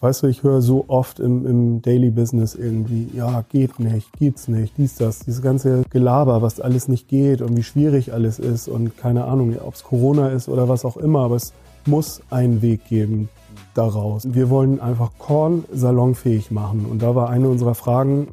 [0.00, 4.46] Weißt du, ich höre so oft im, im Daily Business irgendwie, ja, geht nicht, geht's
[4.46, 8.68] nicht, dies, das, dieses ganze Gelaber, was alles nicht geht und wie schwierig alles ist
[8.68, 11.52] und keine Ahnung, ob es Corona ist oder was auch immer, aber es
[11.84, 13.28] muss einen Weg geben
[13.74, 14.32] daraus.
[14.32, 18.28] Wir wollen einfach Korn salonfähig machen und da war eine unserer Fragen,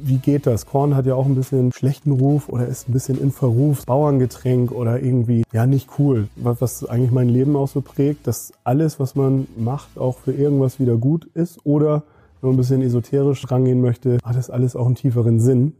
[0.00, 0.66] wie geht das?
[0.66, 4.70] Korn hat ja auch ein bisschen schlechten Ruf oder ist ein bisschen in Verruf, Bauerngetränk
[4.70, 6.28] oder irgendwie, ja, nicht cool.
[6.36, 10.32] Was, was eigentlich mein Leben auch so prägt, dass alles, was man macht, auch für
[10.32, 12.02] irgendwas wieder gut ist oder
[12.40, 15.74] wenn man ein bisschen esoterisch rangehen möchte, hat das alles auch einen tieferen Sinn.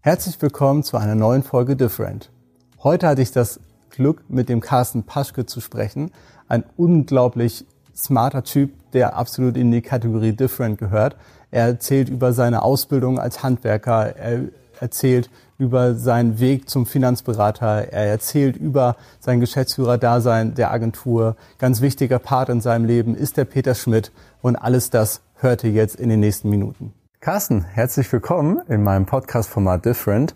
[0.00, 2.30] Herzlich willkommen zu einer neuen Folge Different.
[2.82, 6.10] Heute hatte ich das Glück, mit dem Carsten Paschke zu sprechen
[6.52, 7.64] ein unglaublich
[7.96, 11.16] smarter Typ, der absolut in die Kategorie Different gehört.
[11.50, 14.42] Er erzählt über seine Ausbildung als Handwerker, er
[14.78, 21.36] erzählt über seinen Weg zum Finanzberater, er erzählt über sein Geschäftsführer-Dasein der Agentur.
[21.58, 25.70] Ganz wichtiger Part in seinem Leben ist der Peter Schmidt und alles das hört ihr
[25.70, 26.92] jetzt in den nächsten Minuten.
[27.20, 30.34] Carsten, herzlich willkommen in meinem Podcast-Format Different.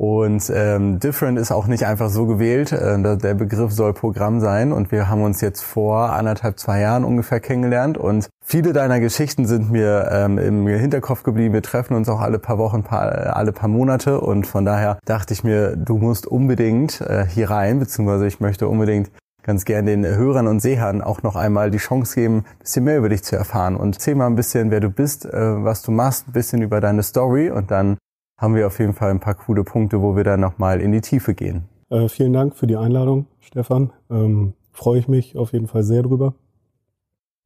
[0.00, 2.72] Und ähm, Different ist auch nicht einfach so gewählt.
[2.72, 4.72] Äh, der Begriff soll Programm sein.
[4.72, 7.98] Und wir haben uns jetzt vor anderthalb, zwei Jahren ungefähr kennengelernt.
[7.98, 11.52] Und viele deiner Geschichten sind mir ähm, im Hinterkopf geblieben.
[11.52, 14.22] Wir treffen uns auch alle paar Wochen, paar, alle paar Monate.
[14.22, 18.68] Und von daher dachte ich mir, du musst unbedingt äh, hier rein, beziehungsweise ich möchte
[18.68, 19.10] unbedingt
[19.42, 22.96] ganz gern den Hörern und Sehern auch noch einmal die Chance geben, ein bisschen mehr
[22.96, 23.76] über dich zu erfahren.
[23.76, 26.80] Und erzähl mal ein bisschen, wer du bist, äh, was du machst, ein bisschen über
[26.80, 27.98] deine Story und dann
[28.40, 31.02] haben wir auf jeden Fall ein paar coole Punkte, wo wir dann nochmal in die
[31.02, 31.64] Tiefe gehen.
[31.90, 33.92] Äh, vielen Dank für die Einladung, Stefan.
[34.10, 36.34] Ähm, Freue ich mich auf jeden Fall sehr drüber.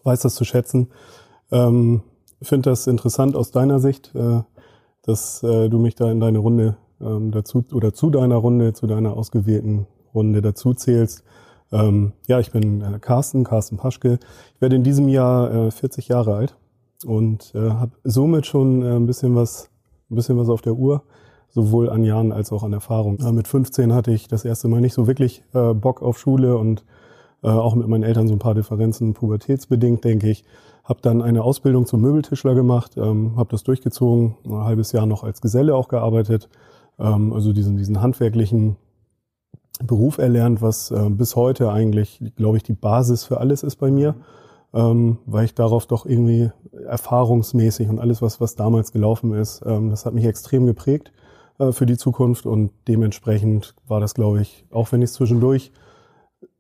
[0.05, 0.93] Weiß das zu schätzen.
[1.51, 2.03] Ähm,
[2.41, 4.43] Finde das interessant aus deiner Sicht, äh,
[5.03, 8.87] dass äh, du mich da in deine Runde ähm, dazu oder zu deiner Runde, zu
[8.87, 11.25] deiner ausgewählten Runde dazu zählst.
[11.73, 14.21] Ähm, ja, ich bin äh, Carsten, Carsten Paschke.
[14.55, 16.57] Ich werde in diesem Jahr äh, 40 Jahre alt
[17.05, 19.71] und äh, habe somit schon äh, ein bisschen was
[20.15, 21.03] ein bisschen was auf der Uhr,
[21.51, 23.19] sowohl an Jahren als auch an Erfahrung.
[23.35, 26.85] Mit 15 hatte ich das erste Mal nicht so wirklich äh, Bock auf Schule und
[27.43, 30.45] äh, auch mit meinen Eltern so ein paar Differenzen, pubertätsbedingt, denke ich.
[30.85, 35.25] Habe dann eine Ausbildung zum Möbeltischler gemacht, ähm, habe das durchgezogen, ein halbes Jahr noch
[35.25, 36.49] als Geselle auch gearbeitet,
[36.99, 38.77] ähm, also diesen, diesen handwerklichen
[39.83, 43.91] Beruf erlernt, was äh, bis heute eigentlich, glaube ich, die Basis für alles ist bei
[43.91, 44.15] mir
[44.75, 46.51] ähm, weil ich darauf doch irgendwie
[46.87, 51.13] erfahrungsmäßig und alles, was, was damals gelaufen ist, ähm, das hat mich extrem geprägt
[51.59, 55.73] äh, für die Zukunft und dementsprechend war das, glaube ich, auch wenn ich zwischendurch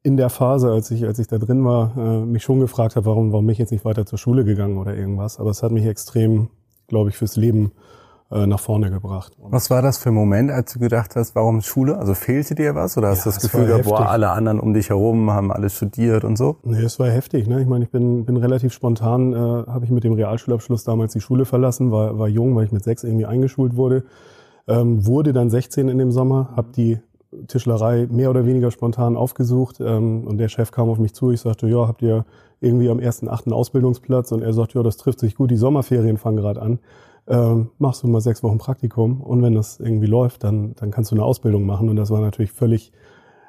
[0.04, 3.06] in der Phase, als ich, als ich da drin war, äh, mich schon gefragt habe,
[3.06, 5.40] warum, warum bin ich jetzt nicht weiter zur Schule gegangen oder irgendwas.
[5.40, 6.50] Aber es hat mich extrem,
[6.88, 7.72] glaube ich, fürs Leben
[8.30, 9.32] nach vorne gebracht.
[9.38, 11.98] Was war das für ein Moment, als du gedacht hast, warum Schule?
[11.98, 12.96] Also fehlte dir was?
[12.96, 15.76] Oder hast ja, du das Gefühl gehabt, boah, alle anderen um dich herum haben alles
[15.76, 16.56] studiert und so?
[16.64, 17.46] Nee, es war heftig.
[17.46, 17.60] Ne?
[17.60, 21.20] Ich meine, ich bin, bin relativ spontan, äh, habe ich mit dem Realschulabschluss damals die
[21.20, 24.04] Schule verlassen, war, war jung, weil ich mit sechs irgendwie eingeschult wurde.
[24.66, 26.98] Ähm, wurde dann 16 in dem Sommer, habe die
[27.48, 31.30] Tischlerei mehr oder weniger spontan aufgesucht ähm, und der Chef kam auf mich zu.
[31.30, 32.24] Ich sagte, ja, habt ihr
[32.60, 34.32] irgendwie am ersten achten Ausbildungsplatz?
[34.32, 36.78] Und er sagt, ja, das trifft sich gut, die Sommerferien fangen gerade an
[37.26, 41.10] ähm, machst du mal sechs Wochen Praktikum und wenn das irgendwie läuft, dann, dann kannst
[41.10, 41.88] du eine Ausbildung machen.
[41.88, 42.92] Und das war natürlich völlig,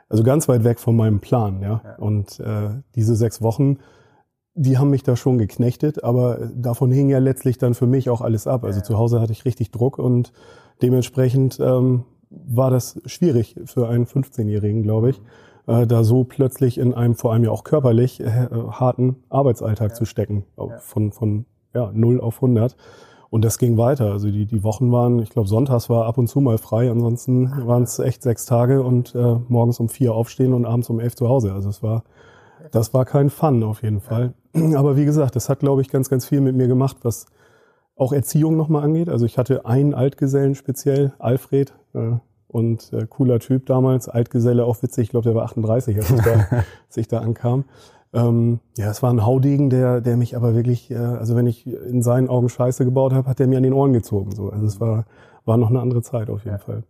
[0.09, 1.61] also ganz weit weg von meinem Plan.
[1.61, 1.81] Ja.
[1.83, 1.95] ja.
[1.97, 3.79] Und äh, diese sechs Wochen,
[4.53, 8.21] die haben mich da schon geknechtet, aber davon hing ja letztlich dann für mich auch
[8.21, 8.63] alles ab.
[8.63, 8.83] Also ja.
[8.83, 10.31] zu Hause hatte ich richtig Druck und
[10.81, 15.21] dementsprechend ähm, war das schwierig für einen 15-Jährigen, glaube ich,
[15.67, 19.95] äh, da so plötzlich in einem vor allem ja auch körperlich äh, harten Arbeitsalltag ja.
[19.95, 20.45] zu stecken,
[20.79, 22.77] von, von ja, 0 auf 100.
[23.29, 24.11] Und das ging weiter.
[24.11, 26.89] Also die, die Wochen waren, ich glaube, sonntags war ab und zu mal frei.
[26.89, 30.99] Ansonsten waren es echt sechs Tage und äh, morgens um vier aufstehen und abends um
[30.99, 31.53] elf zu Hause.
[31.53, 32.03] Also es war,
[32.71, 34.33] das war kein Fun auf jeden Fall.
[34.75, 37.25] Aber wie gesagt, das hat, glaube ich, ganz, ganz viel mit mir gemacht, was
[37.95, 39.09] auch Erziehung nochmal angeht.
[39.09, 42.17] Also ich hatte einen Altgesellen speziell, Alfred, äh,
[42.55, 46.21] und äh, cooler Typ damals, Altgeselle, auch witzig, ich glaube, der war 38, als ich
[46.21, 46.47] da,
[46.87, 47.65] als ich da ankam.
[48.15, 51.67] Ähm, ja, es war ein Haudegen, der, der mich aber wirklich, äh, also wenn ich
[51.67, 54.31] in seinen Augen Scheiße gebaut habe, hat der mir an den Ohren gezogen.
[54.31, 54.49] So.
[54.49, 55.05] Also es war,
[55.43, 56.63] war noch eine andere Zeit auf jeden ja.
[56.63, 56.83] Fall.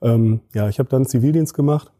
[0.00, 1.92] Ähm, ja, ich habe dann Zivildienst gemacht,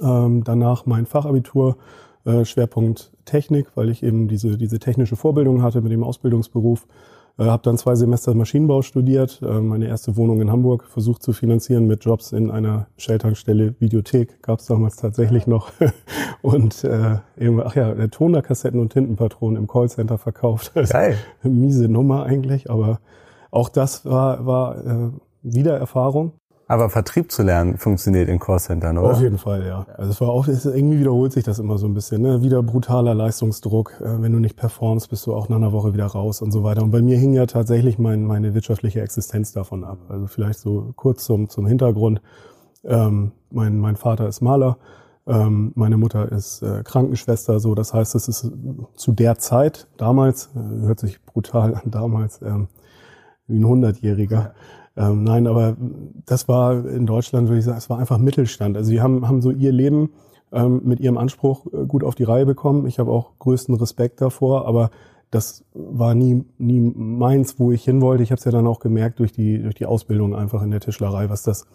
[0.00, 1.76] ähm, danach mein Fachabitur,
[2.24, 6.86] äh, Schwerpunkt Technik, weil ich eben diese, diese technische Vorbildung hatte mit dem Ausbildungsberuf.
[7.36, 11.32] Äh, habe dann zwei Semester Maschinenbau studiert, äh, meine erste Wohnung in Hamburg versucht zu
[11.32, 15.72] finanzieren mit Jobs in einer Shell-Tankstelle, Videothek gab es damals tatsächlich noch.
[16.42, 17.18] Und äh,
[17.64, 20.72] ach ja, Tonerkassetten und Tintenpatronen im Callcenter verkauft.
[20.74, 21.16] Geil.
[21.42, 23.00] Miese Nummer eigentlich, aber
[23.50, 25.10] auch das war, war äh,
[25.42, 26.32] wieder Erfahrung.
[26.74, 29.12] Aber Vertrieb zu lernen funktioniert in Callcentern, oder?
[29.12, 29.86] Auf jeden Fall, ja.
[29.96, 32.20] Also es war auch, es, irgendwie wiederholt sich das immer so ein bisschen.
[32.20, 32.42] Ne?
[32.42, 34.00] Wieder brutaler Leistungsdruck.
[34.00, 36.64] Äh, wenn du nicht performst, bist du auch nach einer Woche wieder raus und so
[36.64, 36.82] weiter.
[36.82, 39.98] Und bei mir hing ja tatsächlich mein, meine wirtschaftliche Existenz davon ab.
[40.08, 42.20] Also vielleicht so kurz zum, zum Hintergrund.
[42.82, 44.76] Ähm, mein, mein Vater ist Maler.
[45.28, 48.50] Ähm, meine Mutter ist äh, Krankenschwester, so das heißt, es ist
[48.96, 52.66] zu der Zeit, damals, äh, hört sich brutal an, damals, ähm,
[53.46, 54.54] wie ein Hundertjähriger.
[54.96, 55.76] Ähm, nein, aber
[56.24, 58.76] das war in Deutschland, würde ich sagen, es war einfach Mittelstand.
[58.76, 60.10] Also sie haben, haben so ihr Leben
[60.52, 62.86] ähm, mit ihrem Anspruch äh, gut auf die Reihe bekommen.
[62.86, 64.90] Ich habe auch größten Respekt davor, aber
[65.30, 68.22] das war nie, nie meins, wo ich hin wollte.
[68.22, 70.80] Ich habe es ja dann auch gemerkt durch die, durch die Ausbildung einfach in der
[70.80, 71.66] Tischlerei, was das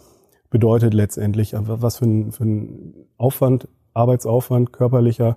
[0.50, 5.36] bedeutet letztendlich, was für ein, für ein Aufwand, Arbeitsaufwand, körperlicher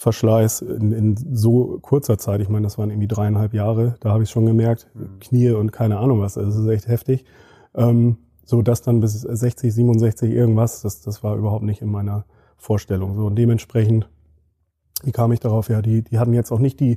[0.00, 2.40] Verschleiß in, in so kurzer Zeit.
[2.40, 3.96] Ich meine, das waren irgendwie dreieinhalb Jahre.
[4.00, 4.88] Da habe ich schon gemerkt,
[5.20, 6.38] Knie und keine Ahnung was.
[6.38, 7.26] Also das ist echt heftig.
[7.74, 8.16] Ähm,
[8.46, 12.24] so das dann bis 60, 67 irgendwas, das, das war überhaupt nicht in meiner
[12.56, 13.14] Vorstellung.
[13.14, 14.08] So und dementsprechend,
[15.02, 15.68] wie kam ich darauf?
[15.68, 16.96] Ja, die, die hatten jetzt auch nicht die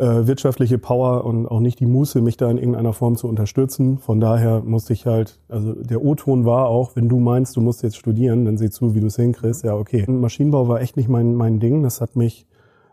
[0.00, 3.98] äh, wirtschaftliche Power und auch nicht die Muße, mich da in irgendeiner Form zu unterstützen.
[3.98, 7.82] Von daher musste ich halt, also der O-Ton war auch, wenn du meinst, du musst
[7.82, 9.62] jetzt studieren, dann sieh zu, wie du es hinkriegst.
[9.62, 10.04] Ja, okay.
[10.08, 11.82] Maschinenbau war echt nicht mein, mein Ding.
[11.82, 12.46] Das hat mich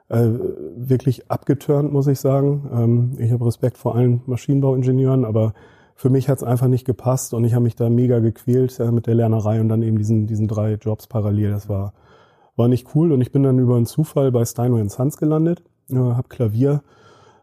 [0.09, 0.27] äh,
[0.75, 2.69] wirklich abgeturnt, muss ich sagen.
[2.74, 5.53] Ähm, ich habe Respekt vor allen Maschinenbauingenieuren, aber
[5.95, 8.92] für mich hat es einfach nicht gepasst und ich habe mich da mega gequält äh,
[8.92, 11.51] mit der Lernerei und dann eben diesen, diesen drei Jobs parallel.
[11.51, 11.94] Das war,
[12.57, 15.95] war nicht cool und ich bin dann über einen Zufall bei Steinway Sons gelandet, äh,
[15.95, 16.81] habe Klavier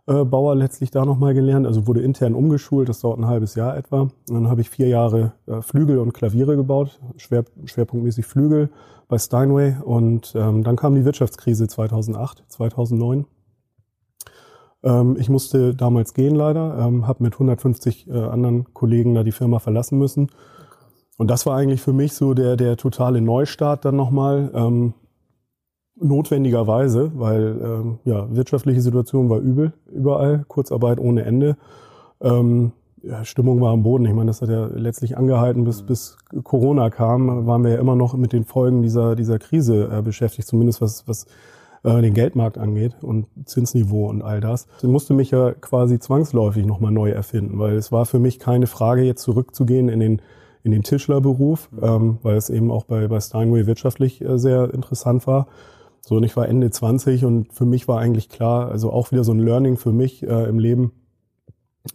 [0.07, 3.77] äh, Bauer letztlich da nochmal gelernt, also wurde intern umgeschult, das dauert ein halbes Jahr
[3.77, 4.03] etwa.
[4.03, 8.71] Und dann habe ich vier Jahre äh, Flügel und Klaviere gebaut, schwer, schwerpunktmäßig Flügel
[9.09, 9.77] bei Steinway.
[9.83, 13.25] Und ähm, dann kam die Wirtschaftskrise 2008, 2009.
[14.83, 19.33] Ähm, ich musste damals gehen leider, ähm, habe mit 150 äh, anderen Kollegen da die
[19.33, 20.31] Firma verlassen müssen.
[21.17, 24.51] Und das war eigentlich für mich so der, der totale Neustart dann nochmal.
[26.05, 31.57] Notwendigerweise, weil ähm, ja, wirtschaftliche Situation war übel überall, Kurzarbeit ohne Ende.
[32.21, 32.73] Ähm,
[33.03, 34.05] ja, Stimmung war am Boden.
[34.05, 37.97] Ich meine, das hat ja letztlich angehalten, bis, bis Corona kam, waren wir ja immer
[37.97, 41.27] noch mit den Folgen dieser, dieser Krise äh, beschäftigt, zumindest was, was
[41.85, 44.67] äh, den Geldmarkt angeht und Zinsniveau und all das.
[44.83, 48.67] Ich musste mich ja quasi zwangsläufig nochmal neu erfinden, weil es war für mich keine
[48.67, 50.23] Frage, jetzt zurückzugehen in den
[50.65, 55.27] in den Tischlerberuf, ähm, weil es eben auch bei, bei Steinway wirtschaftlich äh, sehr interessant
[55.27, 55.47] war,
[56.07, 59.25] so, und ich war Ende 20 und für mich war eigentlich klar, also auch wieder
[59.25, 60.93] so ein Learning für mich äh, im Leben,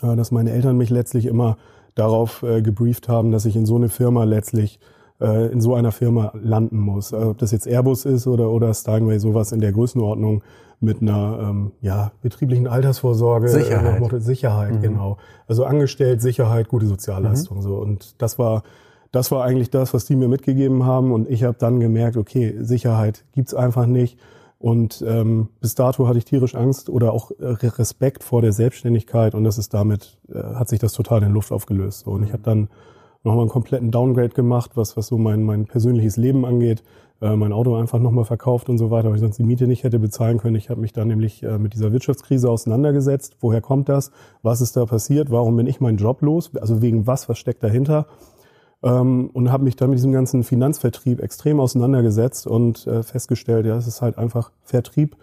[0.01, 1.57] äh, dass meine Eltern mich letztlich immer
[1.93, 4.79] darauf äh, gebrieft haben, dass ich in so eine Firma letztlich
[5.21, 7.13] äh, in so einer Firma landen muss.
[7.13, 10.41] Also, ob das jetzt Airbus ist oder, oder Steinway, sowas in der Größenordnung
[10.79, 13.49] mit einer ähm, ja, betrieblichen Altersvorsorge.
[13.49, 14.11] Sicherheit.
[14.11, 14.81] Äh, Sicherheit, mhm.
[14.81, 15.17] genau.
[15.47, 17.57] Also angestellt, Sicherheit, gute Sozialleistung.
[17.57, 17.61] Mhm.
[17.61, 17.75] So.
[17.75, 18.63] Und das war
[19.11, 21.11] das war eigentlich das, was die mir mitgegeben haben.
[21.11, 24.19] Und ich habe dann gemerkt, okay, Sicherheit gibt's einfach nicht.
[24.59, 29.33] Und ähm, bis dato hatte ich tierisch Angst oder auch äh, Respekt vor der Selbstständigkeit
[29.33, 32.01] und das ist damit, äh, hat sich das total in Luft aufgelöst.
[32.01, 32.11] So.
[32.11, 32.67] Und ich habe dann
[33.23, 36.83] nochmal einen kompletten Downgrade gemacht, was, was so mein, mein persönliches Leben angeht.
[37.21, 39.85] Äh, mein Auto einfach nochmal verkauft und so weiter, weil ich sonst die Miete nicht
[39.85, 40.57] hätte bezahlen können.
[40.57, 43.37] Ich habe mich dann nämlich äh, mit dieser Wirtschaftskrise auseinandergesetzt.
[43.39, 44.11] Woher kommt das?
[44.41, 45.31] Was ist da passiert?
[45.31, 46.51] Warum bin ich meinen Job los?
[46.57, 47.29] Also wegen was?
[47.29, 48.07] Was steckt dahinter?
[48.83, 53.77] Ähm, und habe mich dann mit diesem ganzen Finanzvertrieb extrem auseinandergesetzt und äh, festgestellt, ja,
[53.77, 55.15] es ist halt einfach Vertrieb,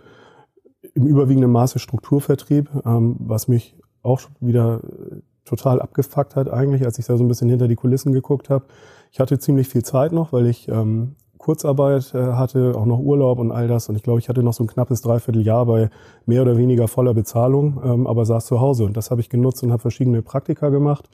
[0.95, 6.99] im überwiegenden Maße Strukturvertrieb, ähm, was mich auch wieder äh, total abgefuckt hat eigentlich, als
[6.99, 8.65] ich da so ein bisschen hinter die Kulissen geguckt habe.
[9.13, 13.39] Ich hatte ziemlich viel Zeit noch, weil ich ähm, Kurzarbeit äh, hatte, auch noch Urlaub
[13.39, 13.89] und all das.
[13.89, 15.91] Und ich glaube, ich hatte noch so ein knappes Dreivierteljahr bei
[16.25, 18.85] mehr oder weniger voller Bezahlung, ähm, aber saß zu Hause.
[18.85, 21.09] Und das habe ich genutzt und habe verschiedene Praktika gemacht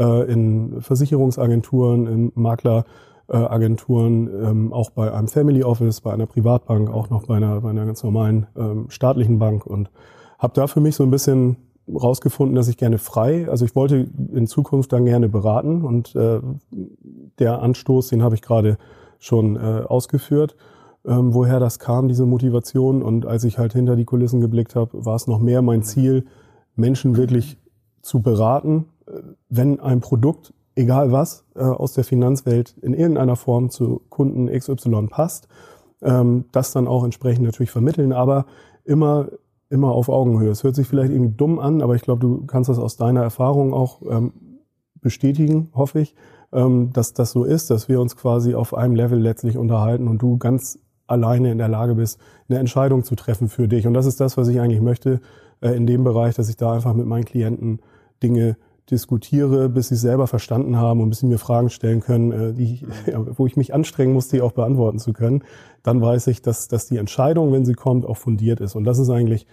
[0.00, 7.10] äh, in Versicherungsagenturen, in Makleragenturen, ähm, auch bei einem Family Office, bei einer Privatbank, auch
[7.10, 9.90] noch bei einer, bei einer ganz normalen ähm, staatlichen Bank und
[10.38, 11.56] habe da für mich so ein bisschen
[11.92, 16.40] rausgefunden, dass ich gerne frei, also ich wollte in Zukunft dann gerne beraten und äh,
[17.38, 18.78] der Anstoß, den habe ich gerade
[19.18, 20.56] schon äh, ausgeführt,
[21.06, 23.02] ähm, woher das kam, diese Motivation.
[23.02, 26.26] Und als ich halt hinter die Kulissen geblickt habe, war es noch mehr mein Ziel,
[26.76, 27.58] Menschen wirklich
[28.02, 28.86] zu beraten,
[29.48, 35.08] wenn ein Produkt, egal was, äh, aus der Finanzwelt in irgendeiner Form zu Kunden XY
[35.08, 35.48] passt,
[36.02, 38.46] ähm, das dann auch entsprechend natürlich vermitteln, aber
[38.84, 39.28] immer
[39.70, 40.50] immer auf Augenhöhe.
[40.50, 43.22] Es hört sich vielleicht irgendwie dumm an, aber ich glaube, du kannst das aus deiner
[43.22, 44.32] Erfahrung auch ähm,
[45.00, 46.14] bestätigen, hoffe ich,
[46.52, 50.20] ähm, dass das so ist, dass wir uns quasi auf einem Level letztlich unterhalten und
[50.20, 53.86] du ganz alleine in der Lage bist, eine Entscheidung zu treffen für dich.
[53.86, 55.20] Und das ist das, was ich eigentlich möchte
[55.60, 57.80] äh, in dem Bereich, dass ich da einfach mit meinen Klienten
[58.22, 58.56] Dinge
[58.90, 62.52] diskutiere, bis sie es selber verstanden haben und bis sie mir Fragen stellen können, äh,
[62.52, 62.86] die,
[63.36, 65.42] wo ich mich anstrengen muss, die auch beantworten zu können,
[65.82, 68.74] dann weiß ich, dass, dass die Entscheidung, wenn sie kommt, auch fundiert ist.
[68.74, 69.46] Und das ist eigentlich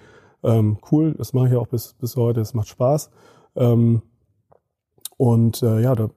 [0.43, 1.15] ähm, cool.
[1.17, 2.41] Das mache ich auch bis, bis heute.
[2.41, 3.09] Es macht Spaß.
[3.55, 4.01] Ähm,
[5.17, 6.09] und äh, ja, da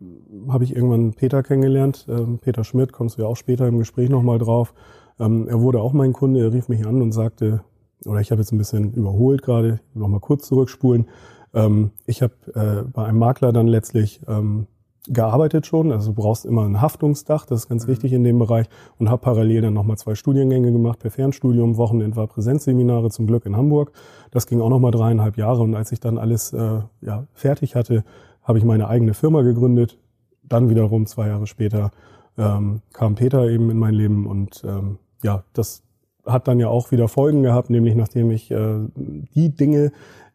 [0.48, 2.06] habe ich irgendwann Peter kennengelernt.
[2.08, 4.74] Ähm, Peter Schmidt, kommst du ja auch später im Gespräch nochmal drauf.
[5.18, 7.62] Ähm, er wurde auch mein Kunde, er rief mich an und sagte,
[8.06, 11.08] oder ich habe jetzt ein bisschen überholt gerade, nochmal kurz zurückspulen.
[11.54, 14.66] Ähm, ich habe äh, bei einem Makler dann letztlich ähm,
[15.08, 17.92] gearbeitet schon, also du brauchst immer ein Haftungsdach, das ist ganz mhm.
[17.92, 18.66] wichtig in dem Bereich
[18.98, 23.46] und habe parallel dann nochmal zwei Studiengänge gemacht per Fernstudium, Wochenend war Präsenzseminare zum Glück
[23.46, 23.92] in Hamburg.
[24.30, 28.04] Das ging auch nochmal dreieinhalb Jahre und als ich dann alles äh, ja, fertig hatte,
[28.42, 29.98] habe ich meine eigene Firma gegründet.
[30.42, 31.90] Dann wiederum zwei Jahre später
[32.36, 35.82] ähm, kam Peter eben in mein Leben und ähm, ja, das
[36.26, 39.92] hat dann ja auch wieder Folgen gehabt, nämlich nachdem ich äh, die Dinge,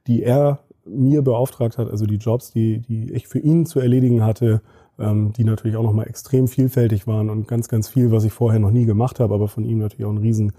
[0.08, 4.24] die er mir beauftragt hat, also die Jobs, die, die ich für ihn zu erledigen
[4.24, 4.62] hatte,
[5.00, 8.60] ähm, die natürlich auch nochmal extrem vielfältig waren und ganz, ganz viel, was ich vorher
[8.60, 10.54] noch nie gemacht habe, aber von ihm natürlich auch ein riesen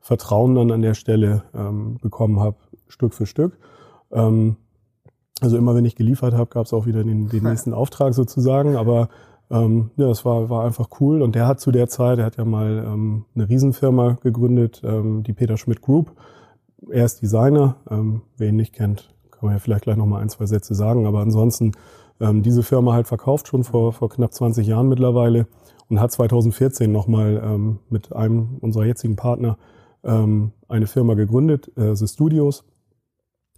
[0.00, 2.56] Vertrauen dann an der Stelle ähm, bekommen habe,
[2.88, 3.58] Stück für Stück.
[4.12, 4.56] Ähm,
[5.40, 8.76] also immer wenn ich geliefert habe, gab es auch wieder den, den nächsten Auftrag sozusagen,
[8.76, 9.08] aber
[9.50, 11.22] ähm, ja, es war, war einfach cool.
[11.22, 15.22] Und der hat zu der Zeit, er hat ja mal ähm, eine Riesenfirma gegründet, ähm,
[15.22, 16.12] die Peter Schmidt Group.
[16.88, 20.28] Er ist Designer, ähm, wer ihn nicht kennt, kann man ja vielleicht gleich nochmal ein,
[20.28, 21.06] zwei Sätze sagen.
[21.06, 21.72] Aber ansonsten
[22.20, 25.46] ähm, diese Firma halt verkauft schon vor, vor knapp 20 Jahren mittlerweile
[25.88, 29.56] und hat 2014 nochmal ähm, mit einem unserer jetzigen Partner
[30.04, 32.64] ähm, eine Firma gegründet, äh, The Studios.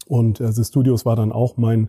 [0.06, 1.88] Und äh, The Studios war dann auch mein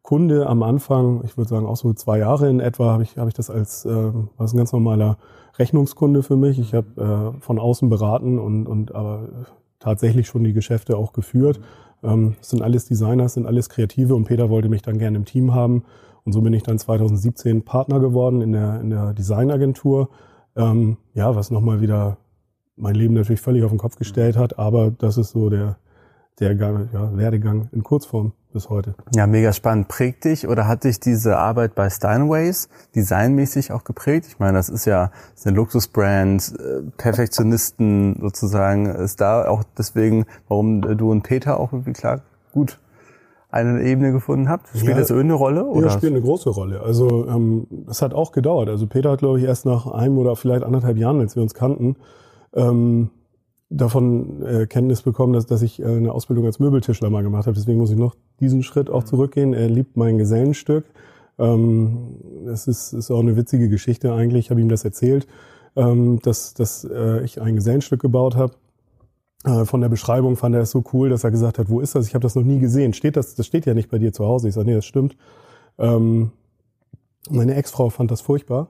[0.00, 3.28] Kunde am Anfang, ich würde sagen auch so zwei Jahre in etwa, habe ich, hab
[3.28, 5.18] ich das als äh, als ein ganz normaler
[5.58, 6.58] Rechnungskunde für mich.
[6.58, 9.46] Ich habe äh, von außen beraten und, und aber
[9.78, 11.60] tatsächlich schon die Geschäfte auch geführt.
[12.04, 15.16] Ähm, das sind alles Designer, das sind alles Kreative und Peter wollte mich dann gerne
[15.16, 15.84] im Team haben.
[16.24, 20.08] Und so bin ich dann 2017 Partner geworden in der, in der Designagentur.
[20.56, 22.18] Ähm, ja, was nochmal wieder
[22.76, 25.76] mein Leben natürlich völlig auf den Kopf gestellt hat, aber das ist so der,
[26.40, 28.94] der ja, Werdegang in Kurzform bis heute.
[29.14, 29.88] Ja, mega spannend.
[29.88, 34.26] Prägt dich oder hat dich diese Arbeit bei Steinways designmäßig auch geprägt?
[34.28, 38.86] Ich meine, das ist ja das ist eine Luxusbrand, äh, Perfektionisten sozusagen.
[38.86, 42.22] Ist da auch deswegen, warum du und Peter auch irgendwie klar
[42.52, 42.78] gut
[43.50, 44.68] eine Ebene gefunden habt?
[44.68, 45.64] Spielt ja, das irgendeine Rolle?
[45.64, 45.86] Oder?
[45.86, 46.80] Ja, spielt eine große Rolle.
[46.80, 48.68] Also ähm, es hat auch gedauert.
[48.68, 51.54] Also Peter hat, glaube ich, erst nach einem oder vielleicht anderthalb Jahren, als wir uns
[51.54, 51.96] kannten,
[52.54, 53.10] ähm,
[53.70, 57.56] davon äh, Kenntnis bekommen, dass, dass ich äh, eine Ausbildung als Möbeltischler mal gemacht habe.
[57.56, 59.06] Deswegen muss ich noch diesen Schritt auch mhm.
[59.06, 59.54] zurückgehen.
[59.54, 60.84] Er liebt mein Gesellenstück.
[61.38, 62.16] Ähm,
[62.46, 64.46] es ist, ist auch eine witzige Geschichte eigentlich.
[64.46, 65.26] Ich habe ihm das erzählt,
[65.76, 68.54] ähm, dass, dass äh, ich ein Gesellenstück gebaut habe.
[69.44, 71.94] Äh, von der Beschreibung fand er es so cool, dass er gesagt hat, wo ist
[71.94, 72.06] das?
[72.06, 72.92] Ich habe das noch nie gesehen.
[72.92, 73.34] Steht das?
[73.34, 74.48] Das steht ja nicht bei dir zu Hause.
[74.48, 75.16] Ich sage, nee, das stimmt.
[75.78, 76.30] Ähm,
[77.30, 78.68] meine Ex-Frau fand das furchtbar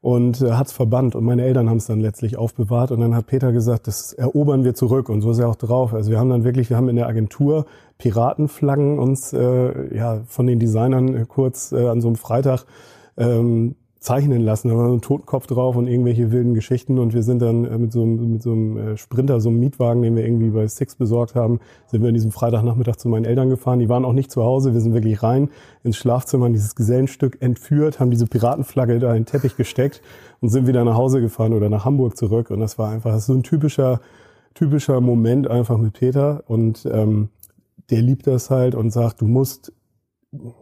[0.00, 1.14] und äh, hat es verbannt.
[1.14, 2.90] Und meine Eltern haben es dann letztlich aufbewahrt.
[2.90, 5.08] Und dann hat Peter gesagt, das erobern wir zurück.
[5.08, 5.92] Und so ist er auch drauf.
[5.92, 7.66] Also wir haben dann wirklich, wir haben in der Agentur
[7.98, 12.64] Piratenflaggen uns äh, ja von den Designern äh, kurz äh, an so einem Freitag
[13.18, 14.68] ähm, zeichnen lassen.
[14.68, 16.98] Da war so ein Totenkopf drauf und irgendwelche wilden Geschichten.
[16.98, 19.60] Und wir sind dann äh, mit so einem, mit so einem äh, Sprinter, so einem
[19.60, 23.26] Mietwagen, den wir irgendwie bei Six besorgt haben, sind wir an diesem Freitagnachmittag zu meinen
[23.26, 23.78] Eltern gefahren.
[23.78, 24.72] Die waren auch nicht zu Hause.
[24.72, 25.50] Wir sind wirklich rein
[25.84, 30.00] ins Schlafzimmer, in dieses Gesellenstück entführt, haben diese Piratenflagge da in den Teppich gesteckt
[30.40, 32.50] und sind wieder nach Hause gefahren oder nach Hamburg zurück.
[32.50, 34.00] Und das war einfach so ein typischer,
[34.54, 36.42] typischer Moment einfach mit Peter.
[36.46, 37.28] Und ähm,
[37.90, 39.72] der liebt das halt und sagt, du musst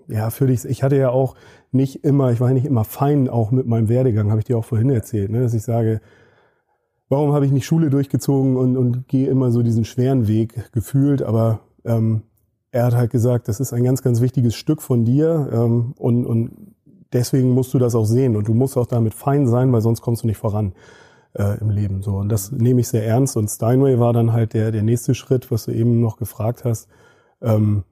[0.08, 1.34] ja, für dich, ich hatte ja auch
[1.72, 4.64] nicht immer, ich war nicht immer fein auch mit meinem Werdegang, habe ich dir auch
[4.64, 6.00] vorhin erzählt, ne, dass ich sage,
[7.08, 11.22] warum habe ich nicht Schule durchgezogen und, und gehe immer so diesen schweren Weg gefühlt,
[11.22, 12.22] aber ähm,
[12.70, 16.26] er hat halt gesagt, das ist ein ganz, ganz wichtiges Stück von dir ähm, und,
[16.26, 16.74] und
[17.12, 20.00] deswegen musst du das auch sehen und du musst auch damit fein sein, weil sonst
[20.00, 20.72] kommst du nicht voran
[21.34, 22.02] äh, im Leben.
[22.02, 25.14] So und das nehme ich sehr ernst und Steinway war dann halt der der nächste
[25.14, 26.88] Schritt, was du eben noch gefragt hast.
[27.40, 27.84] Ähm,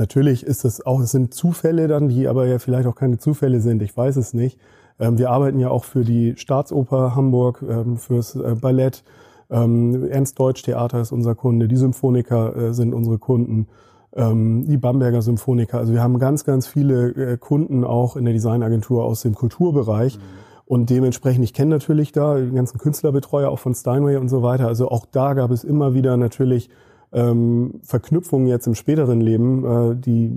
[0.00, 3.60] Natürlich ist es auch, es sind Zufälle dann, die aber ja vielleicht auch keine Zufälle
[3.60, 3.82] sind.
[3.82, 4.58] Ich weiß es nicht.
[4.98, 9.04] Ähm, wir arbeiten ja auch für die Staatsoper Hamburg, ähm, fürs äh, Ballett.
[9.50, 11.68] Ähm, Ernst Deutsch Theater ist unser Kunde.
[11.68, 13.68] Die Symphoniker äh, sind unsere Kunden.
[14.12, 15.78] Die Bamberger Symphoniker.
[15.78, 20.16] Also wir haben ganz, ganz viele äh, Kunden auch in der Designagentur aus dem Kulturbereich.
[20.16, 20.22] Mhm.
[20.66, 24.66] Und dementsprechend, ich kenne natürlich da die ganzen Künstlerbetreuer auch von Steinway und so weiter.
[24.66, 26.70] Also auch da gab es immer wieder natürlich
[27.12, 30.30] ähm, Verknüpfungen jetzt im späteren Leben, äh, die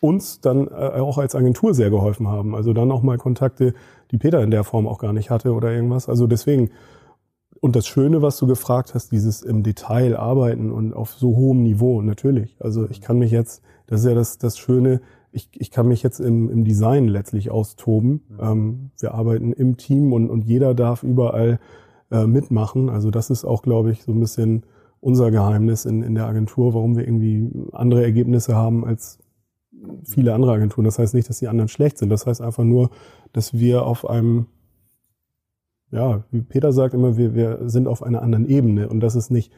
[0.00, 2.54] uns dann äh, auch als Agentur sehr geholfen haben.
[2.54, 3.74] Also dann auch mal Kontakte,
[4.10, 6.08] die Peter in der Form auch gar nicht hatte oder irgendwas.
[6.08, 6.70] Also deswegen,
[7.60, 11.62] und das Schöne, was du gefragt hast, dieses im Detail arbeiten und auf so hohem
[11.62, 12.56] Niveau, natürlich.
[12.60, 15.00] Also ich kann mich jetzt, das ist ja das, das Schöne,
[15.32, 18.22] ich, ich kann mich jetzt im, im Design letztlich austoben.
[18.40, 21.58] Ähm, wir arbeiten im Team und, und jeder darf überall
[22.10, 22.88] äh, mitmachen.
[22.88, 24.64] Also das ist auch, glaube ich, so ein bisschen
[25.00, 29.18] unser Geheimnis in, in der Agentur, warum wir irgendwie andere Ergebnisse haben als
[30.04, 30.84] viele andere Agenturen.
[30.84, 32.10] Das heißt nicht, dass die anderen schlecht sind.
[32.10, 32.90] Das heißt einfach nur,
[33.32, 34.46] dass wir auf einem,
[35.90, 38.88] ja, wie Peter sagt immer, wir, wir sind auf einer anderen Ebene.
[38.88, 39.52] Und das ist nicht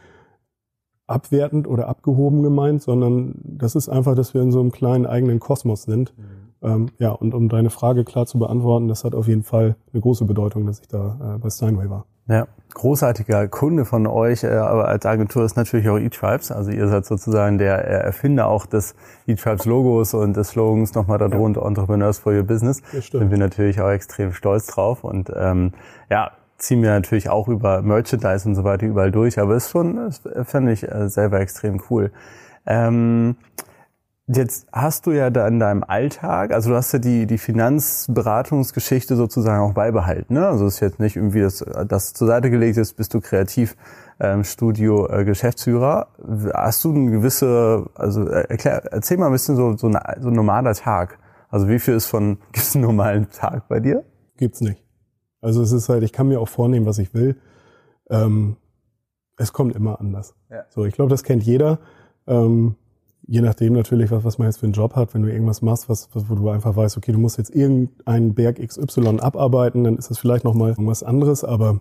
[1.07, 5.41] abwertend oder abgehoben gemeint, sondern das ist einfach, dass wir in so einem kleinen eigenen
[5.41, 6.15] Kosmos sind.
[6.17, 6.25] Mhm.
[6.61, 10.03] Ähm, ja, und um deine Frage klar zu beantworten, das hat auf jeden Fall eine
[10.03, 12.05] große Bedeutung, dass ich da äh, bei Steinway war.
[12.29, 16.53] Ja, großartiger Kunde von euch, äh, aber als Agentur ist natürlich auch eTribes.
[16.53, 18.95] Also ihr seid sozusagen der äh, Erfinder auch des
[19.27, 21.67] eTribes Logos und des Slogans nochmal darunter, ja.
[21.67, 22.83] Entrepreneurs for Your Business.
[22.93, 25.73] Sind wir natürlich auch extrem stolz drauf und ähm,
[26.11, 29.97] ja, ziehen wir natürlich auch über Merchandise und so weiter überall durch, aber ist schon,
[29.97, 32.11] das fände ich äh, selber extrem cool.
[32.67, 33.37] Ähm,
[34.31, 39.17] Jetzt hast du ja da in deinem Alltag, also du hast ja die, die Finanzberatungsgeschichte
[39.17, 40.35] sozusagen auch beibehalten.
[40.35, 40.47] Ne?
[40.47, 43.75] Also es ist jetzt nicht irgendwie, dass das zur Seite gelegt ist, bist du kreativ
[44.21, 46.09] ähm, Studio äh, Geschäftsführer.
[46.53, 50.29] Hast du eine gewisse, also äh, erklär, erzähl mal ein bisschen so, so, eine, so
[50.29, 51.19] ein normaler Tag.
[51.49, 54.05] Also wie viel ist von, gibt es einen normalen Tag bei dir?
[54.37, 54.85] Gibt's nicht.
[55.41, 57.41] Also es ist halt, ich kann mir auch vornehmen, was ich will.
[58.11, 58.57] Ähm,
[59.39, 60.35] es kommt immer anders.
[60.51, 60.65] Ja.
[60.69, 61.79] So, ich glaube, das kennt jeder.
[62.27, 62.75] Ähm,
[63.29, 65.89] je nachdem natürlich, was, was man jetzt für einen Job hat, wenn du irgendwas machst,
[65.89, 70.11] was, wo du einfach weißt, okay, du musst jetzt irgendeinen Berg XY abarbeiten, dann ist
[70.11, 71.81] das vielleicht nochmal was anderes, aber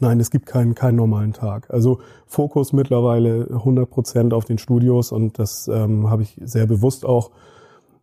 [0.00, 1.70] nein, es gibt keinen, keinen normalen Tag.
[1.70, 7.06] Also Fokus mittlerweile 100 Prozent auf den Studios und das ähm, habe ich sehr bewusst
[7.06, 7.30] auch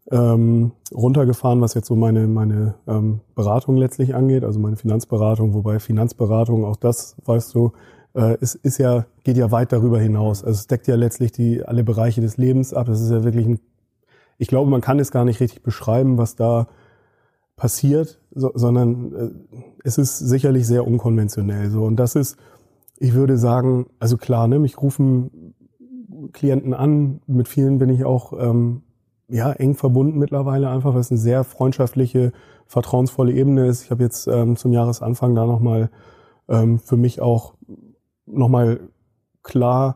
[0.10, 5.80] ähm, runtergefahren, was jetzt so meine, meine ähm, Beratung letztlich angeht, also meine Finanzberatung, wobei
[5.80, 7.74] Finanzberatung, auch das, weißt du,
[8.16, 10.44] äh, ist, ist ja, geht ja weit darüber hinaus.
[10.44, 12.88] Also es deckt ja letztlich die, alle Bereiche des Lebens ab.
[12.88, 13.60] Das ist ja wirklich ein,
[14.38, 16.68] ich glaube, man kann es gar nicht richtig beschreiben, was da
[17.56, 19.30] passiert, so, sondern äh,
[19.84, 21.70] es ist sicherlich sehr unkonventionell.
[21.70, 21.84] So.
[21.84, 22.38] Und das ist,
[22.98, 25.54] ich würde sagen, also klar, ne, mich rufen
[26.34, 28.84] Klienten an, mit vielen bin ich auch ähm,
[29.30, 32.32] ja, eng verbunden mittlerweile einfach, weil es eine sehr freundschaftliche,
[32.66, 33.84] vertrauensvolle Ebene ist.
[33.84, 35.90] Ich habe jetzt ähm, zum Jahresanfang da nochmal
[36.48, 37.54] ähm, für mich auch
[38.32, 38.80] nochmal
[39.44, 39.96] klar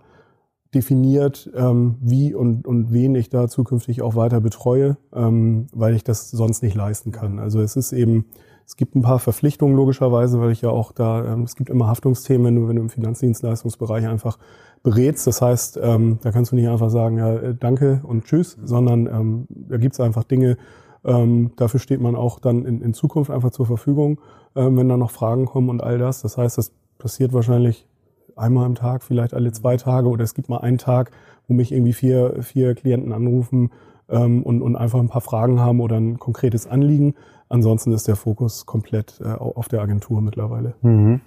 [0.74, 6.04] definiert, ähm, wie und, und wen ich da zukünftig auch weiter betreue, ähm, weil ich
[6.04, 7.40] das sonst nicht leisten kann.
[7.40, 8.26] Also es ist eben,
[8.66, 11.88] es gibt ein paar Verpflichtungen logischerweise, weil ich ja auch da, ähm, es gibt immer
[11.88, 14.40] Haftungsthemen, wenn du, wenn du im Finanzdienstleistungsbereich einfach
[14.82, 15.28] berätst.
[15.28, 19.08] Das heißt, ähm, da kannst du nicht einfach sagen, ja, äh, danke und tschüss, sondern
[19.08, 20.58] ähm, da gibt es einfach Dinge,
[21.06, 24.20] ähm, dafür steht man auch dann in, in Zukunft einfach zur Verfügung,
[24.56, 26.22] ähm, wenn da noch Fragen kommen und all das.
[26.22, 27.88] Das heißt, das passiert wahrscheinlich
[28.36, 31.12] einmal am Tag, vielleicht alle zwei Tage oder es gibt mal einen Tag,
[31.48, 33.72] wo mich irgendwie vier, vier Klienten anrufen
[34.10, 37.16] ähm, und, und einfach ein paar Fragen haben oder ein konkretes Anliegen.
[37.50, 40.76] Ansonsten ist der Fokus komplett äh, auf der Agentur mittlerweile.
[40.82, 41.22] Mhm.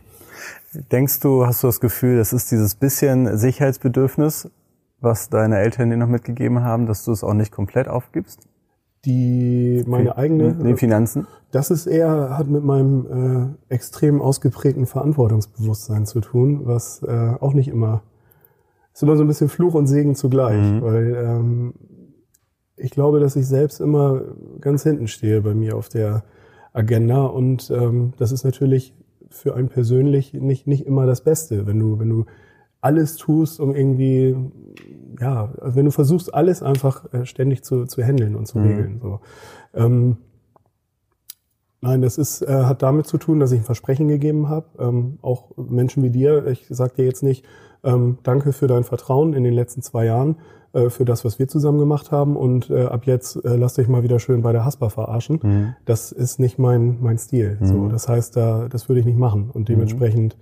[0.92, 4.50] Denkst du, hast du das Gefühl, das ist dieses bisschen Sicherheitsbedürfnis,
[5.00, 8.48] was deine Eltern dir noch mitgegeben haben, dass du es auch nicht komplett aufgibst?
[9.06, 10.54] Die, meine eigene.
[10.54, 11.26] Die Finanzen?
[11.52, 17.54] Das ist eher, hat mit meinem äh, extrem ausgeprägten Verantwortungsbewusstsein zu tun, was äh, auch
[17.54, 18.02] nicht immer,
[18.92, 20.82] ist immer so ein bisschen Fluch und Segen zugleich, mhm.
[20.82, 21.74] weil ähm,
[22.76, 24.22] ich glaube, dass ich selbst immer
[24.60, 26.24] ganz hinten stehe bei mir auf der
[26.72, 28.92] Agenda und ähm, das ist natürlich
[29.30, 32.26] für einen persönlich nicht, nicht immer das Beste, wenn du, wenn du
[32.86, 34.36] alles tust, um irgendwie,
[35.20, 38.66] ja, wenn du versuchst, alles einfach äh, ständig zu, zu handeln und zu mhm.
[38.66, 39.00] regeln.
[39.02, 39.20] So.
[39.74, 40.18] Ähm,
[41.80, 44.66] nein, das ist, äh, hat damit zu tun, dass ich ein Versprechen gegeben habe.
[44.78, 47.44] Ähm, auch Menschen wie dir, ich sage dir jetzt nicht,
[47.82, 50.36] ähm, danke für dein Vertrauen in den letzten zwei Jahren,
[50.72, 52.36] äh, für das, was wir zusammen gemacht haben.
[52.36, 55.40] Und äh, ab jetzt äh, lass dich mal wieder schön bei der Haspa verarschen.
[55.42, 55.74] Mhm.
[55.86, 57.58] Das ist nicht mein, mein Stil.
[57.58, 57.66] Mhm.
[57.66, 59.50] So, das heißt, da, das würde ich nicht machen.
[59.52, 60.36] Und dementsprechend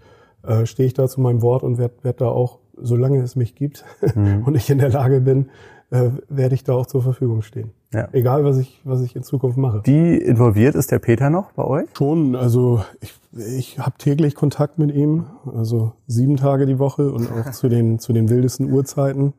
[0.47, 3.55] äh, stehe ich da zu meinem Wort und werde werd da auch, solange es mich
[3.55, 4.43] gibt mhm.
[4.45, 5.51] und ich in der Lage bin,
[5.91, 7.71] äh, werde ich da auch zur Verfügung stehen.
[7.93, 8.09] Ja.
[8.13, 9.83] Egal, was ich, was ich in Zukunft mache.
[9.85, 11.87] Wie involviert ist der Peter noch bei euch?
[11.97, 17.31] Schon, also ich, ich habe täglich Kontakt mit ihm, also sieben Tage die Woche und
[17.31, 19.33] auch zu den, zu den wildesten Uhrzeiten.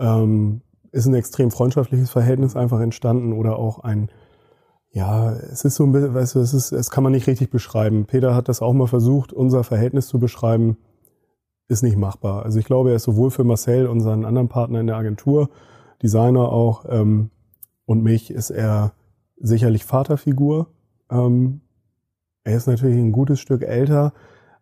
[0.00, 4.08] Ähm, ist ein extrem freundschaftliches Verhältnis einfach entstanden oder auch ein,
[4.94, 7.50] ja, es ist so ein bisschen, weißt du, es ist, es kann man nicht richtig
[7.50, 8.06] beschreiben.
[8.06, 10.76] Peter hat das auch mal versucht, unser Verhältnis zu beschreiben,
[11.66, 12.44] ist nicht machbar.
[12.44, 15.50] Also ich glaube, er ist sowohl für Marcel, unseren anderen Partner in der Agentur,
[16.00, 17.30] Designer auch, ähm,
[17.86, 18.92] und mich ist er
[19.36, 20.68] sicherlich Vaterfigur.
[21.10, 21.62] Ähm,
[22.44, 24.12] er ist natürlich ein gutes Stück älter,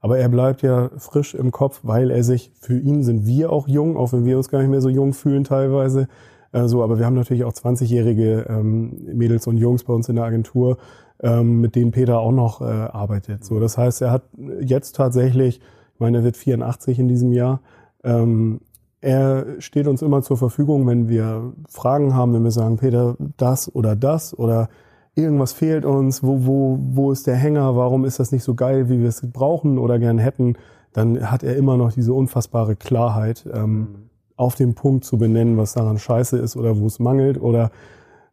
[0.00, 3.68] aber er bleibt ja frisch im Kopf, weil er sich, für ihn sind wir auch
[3.68, 6.08] jung, auch wenn wir uns gar nicht mehr so jung fühlen teilweise.
[6.52, 10.16] Äh, so, aber wir haben natürlich auch 20-jährige ähm, Mädels und Jungs bei uns in
[10.16, 10.78] der Agentur,
[11.20, 13.44] ähm, mit denen Peter auch noch äh, arbeitet.
[13.44, 14.22] So, das heißt, er hat
[14.60, 15.60] jetzt tatsächlich,
[15.94, 17.60] ich meine, er wird 84 in diesem Jahr.
[18.04, 18.60] Ähm,
[19.00, 23.74] er steht uns immer zur Verfügung, wenn wir Fragen haben, wenn wir sagen, Peter, das
[23.74, 24.68] oder das oder
[25.14, 28.88] irgendwas fehlt uns, wo, wo, wo ist der Hänger, warum ist das nicht so geil,
[28.88, 30.54] wie wir es brauchen oder gern hätten,
[30.92, 33.86] dann hat er immer noch diese unfassbare Klarheit, ähm, mhm.
[34.36, 37.70] Auf den Punkt zu benennen, was daran scheiße ist oder wo es mangelt oder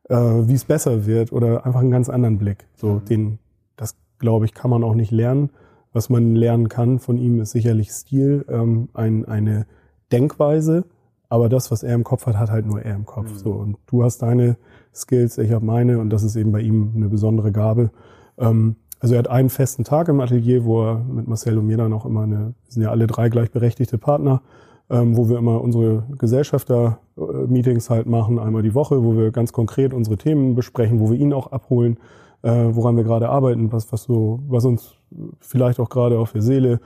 [0.10, 2.68] äh, wie es besser wird oder einfach einen ganz anderen Blick.
[2.76, 3.06] So, mhm.
[3.06, 3.40] den,
[3.76, 5.52] das glaube ich, kann man auch nicht lernen.
[5.92, 9.66] Was man lernen kann von ihm ist sicherlich Stil, ähm, ein, eine
[10.12, 10.86] Denkweise,
[11.30, 13.32] aber das, was er im Kopf hat, hat halt nur er im Kopf.
[13.32, 13.38] Mhm.
[13.38, 14.58] So und du hast deine
[14.94, 17.92] Skills, ich habe meine und das ist eben bei ihm eine besondere Gabe.
[18.38, 21.78] Ähm, also er hat einen festen Tag im Atelier, wo er mit Marcel und mir
[21.78, 24.42] dann auch immer eine, wir sind ja alle drei gleichberechtigte Partner,
[24.90, 29.94] ähm, wo wir immer unsere Gesellschafter-Meetings halt machen, einmal die Woche, wo wir ganz konkret
[29.94, 31.98] unsere Themen besprechen, wo wir ihn auch abholen,
[32.42, 34.96] äh, woran wir gerade arbeiten, was, was so, was uns
[35.40, 36.80] vielleicht auch gerade auf der Seele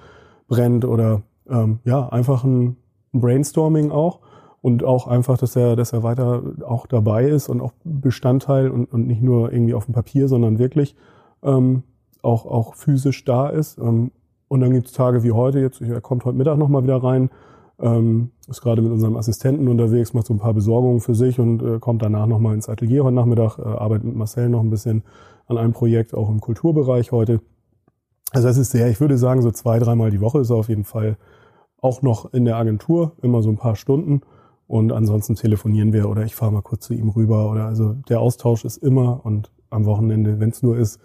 [0.47, 2.77] brennt oder ähm, ja, einfach ein,
[3.13, 4.19] Brainstorming auch
[4.61, 8.91] und auch einfach, dass er, dass er weiter auch dabei ist und auch Bestandteil und,
[8.91, 10.95] und nicht nur irgendwie auf dem Papier, sondern wirklich
[11.43, 11.83] ähm,
[12.21, 13.77] auch, auch physisch da ist.
[13.77, 14.11] Ähm,
[14.47, 17.29] und dann gibt es Tage wie heute, jetzt, er kommt heute Mittag nochmal wieder rein,
[17.79, 21.61] ähm, ist gerade mit unserem Assistenten unterwegs, macht so ein paar Besorgungen für sich und
[21.61, 25.03] äh, kommt danach nochmal ins Atelier heute Nachmittag, äh, arbeitet mit Marcel noch ein bisschen
[25.47, 27.41] an einem Projekt, auch im Kulturbereich heute.
[28.31, 30.69] Also das ist sehr, ich würde sagen, so zwei, dreimal die Woche ist er auf
[30.69, 31.17] jeden Fall
[31.81, 34.21] auch noch in der Agentur, immer so ein paar Stunden.
[34.67, 38.21] Und ansonsten telefonieren wir oder ich fahre mal kurz zu ihm rüber oder also der
[38.21, 40.99] Austausch ist immer und am Wochenende, wenn es nur ist,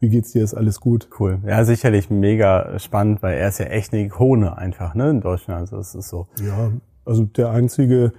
[0.00, 1.08] wie geht's dir, ist alles gut?
[1.18, 1.38] Cool.
[1.46, 5.60] Ja, sicherlich mega spannend, weil er ist ja echt eine Ikone einfach, ne, in Deutschland.
[5.60, 6.26] Also es ist so.
[6.40, 6.72] Ja,
[7.04, 8.12] also der einzige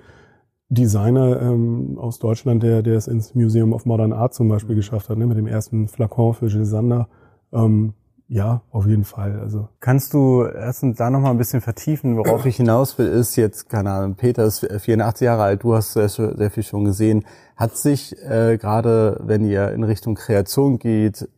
[0.69, 5.09] Designer ähm, aus Deutschland, der, der es ins Museum of Modern Art zum Beispiel geschafft
[5.09, 7.07] hat, ne, mit dem ersten Flakon für Gilles Sander.
[7.53, 7.93] Ähm,
[8.27, 9.39] ja, auf jeden Fall.
[9.39, 13.35] Also kannst du erst da noch mal ein bisschen vertiefen, worauf ich hinaus will, ist
[13.35, 14.15] jetzt keine Ahnung.
[14.15, 15.63] Peter ist 84 Jahre alt.
[15.63, 17.23] Du hast sehr, sehr viel schon gesehen.
[17.55, 21.29] Hat sich äh, gerade, wenn ihr in Richtung Kreation geht,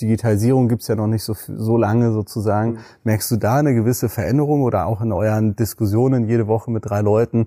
[0.00, 2.72] Digitalisierung gibt's ja noch nicht so so lange sozusagen.
[2.72, 2.78] Mhm.
[3.04, 7.00] Merkst du da eine gewisse Veränderung oder auch in euren Diskussionen jede Woche mit drei
[7.00, 7.46] Leuten?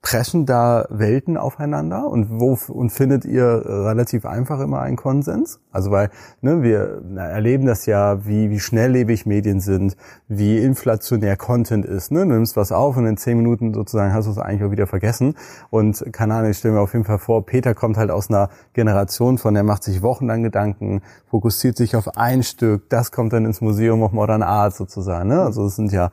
[0.00, 5.60] Preschen da Welten aufeinander und wo und findet ihr relativ einfach immer einen Konsens?
[5.72, 9.96] Also weil ne, wir erleben das ja, wie wie schnelllebig Medien sind,
[10.28, 12.12] wie inflationär Content ist.
[12.12, 12.20] Ne?
[12.20, 14.86] Du nimmst was auf und in zehn Minuten sozusagen hast du es eigentlich auch wieder
[14.86, 15.34] vergessen.
[15.68, 18.50] Und keine Ahnung, ich stelle mir auf jeden Fall vor, Peter kommt halt aus einer
[18.74, 23.44] Generation von, der macht sich wochenlang Gedanken, fokussiert sich auf ein Stück, das kommt dann
[23.44, 25.28] ins Museum of Modern Art sozusagen.
[25.28, 25.42] Ne?
[25.42, 26.10] Also es sind ja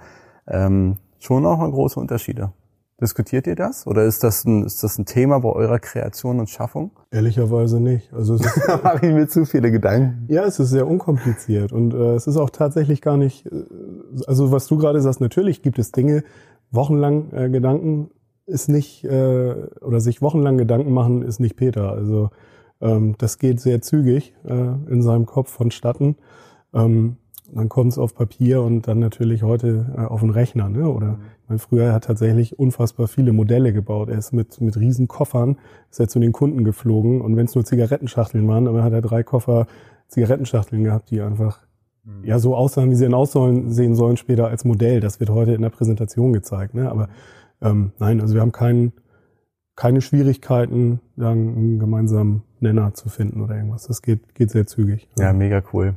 [0.48, 2.52] ähm, schon auch mal große Unterschiede.
[3.02, 3.86] Diskutiert ihr das?
[3.88, 6.92] Oder ist das ein, ist das ein Thema bei eurer Kreation und Schaffung?
[7.12, 8.14] Ehrlicherweise nicht.
[8.14, 10.26] Also da mache ich mir zu viele Gedanken.
[10.32, 13.48] Ja, es ist sehr unkompliziert und äh, es ist auch tatsächlich gar nicht.
[13.48, 13.66] Äh,
[14.28, 16.24] also was du gerade sagst, natürlich gibt es Dinge.
[16.72, 18.12] Wochenlang äh, Gedanken
[18.46, 21.92] ist nicht äh, oder sich wochenlang Gedanken machen ist nicht Peter.
[21.92, 22.30] Also
[22.80, 26.16] ähm, das geht sehr zügig äh, in seinem Kopf vonstatten.
[26.74, 27.18] Ähm,
[27.54, 30.70] dann kommt es auf Papier und dann natürlich heute äh, auf den Rechner.
[30.70, 30.90] Ne?
[30.90, 31.22] Oder mhm.
[31.48, 34.10] mein früher hat tatsächlich unfassbar viele Modelle gebaut.
[34.10, 35.58] Er ist mit, mit riesen Koffern
[35.90, 39.02] ist er zu den Kunden geflogen und wenn es nur Zigarettenschachteln waren, aber hat er
[39.02, 39.68] drei Koffer
[40.08, 41.60] Zigarettenschachteln gehabt, die einfach
[42.04, 42.24] mhm.
[42.24, 45.00] ja so aussahen, wie sie dann aussehen sollen später als Modell.
[45.00, 46.74] Das wird heute in der Präsentation gezeigt.
[46.74, 46.90] Ne?
[46.90, 47.10] Aber
[47.62, 48.94] ähm, nein, also wir haben keinen
[49.76, 53.88] keine Schwierigkeiten, dann einen gemeinsamen Nenner zu finden oder irgendwas.
[53.88, 55.10] Das geht, geht sehr zügig.
[55.20, 55.96] Ja, mega cool.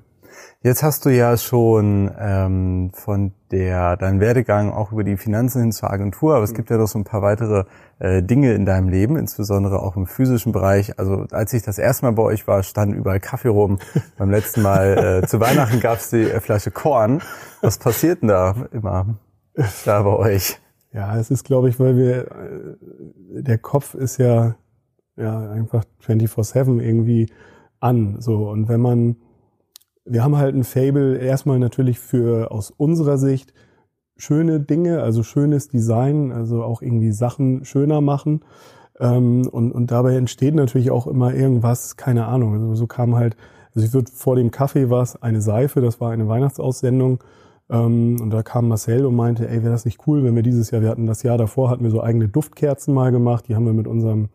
[0.63, 5.73] Jetzt hast du ja schon ähm, von der dein Werdegang auch über die Finanzen hin
[5.73, 7.65] zur Agentur, aber es gibt ja noch so ein paar weitere
[7.99, 10.99] äh, Dinge in deinem Leben, insbesondere auch im physischen Bereich.
[10.99, 13.79] Also als ich das erste Mal bei euch war, stand überall Kaffee rum.
[14.19, 17.23] Beim letzten Mal äh, zu Weihnachten gab es die äh, Flasche Korn.
[17.61, 19.17] Was passiert denn da immer
[19.85, 20.59] da bei euch?
[20.93, 24.57] Ja, es ist, glaube ich, weil wir äh, der Kopf ist ja
[25.19, 27.31] ja einfach 24/7 irgendwie
[27.81, 29.17] an so und wenn man
[30.11, 33.53] wir haben halt ein Fable erstmal natürlich für aus unserer Sicht
[34.17, 38.41] schöne Dinge, also schönes Design, also auch irgendwie Sachen schöner machen.
[39.01, 42.55] Ähm, und, und dabei entsteht natürlich auch immer irgendwas, keine Ahnung.
[42.55, 43.37] Also so kam halt,
[43.75, 47.23] also ich würde vor dem Kaffee war es eine Seife, das war eine Weihnachtsaussendung.
[47.71, 50.71] Ähm, und da kam Marcel und meinte, ey, wäre das nicht cool, wenn wir dieses
[50.71, 53.67] Jahr, wir hatten das Jahr davor, hatten wir so eigene Duftkerzen mal gemacht, die haben
[53.67, 54.31] wir mit unserem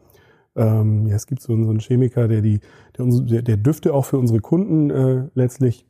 [0.55, 2.59] ähm, ja, es gibt so, einen Chemiker, der die,
[2.97, 5.85] der, der Düfte auch für unsere Kunden äh, letztlich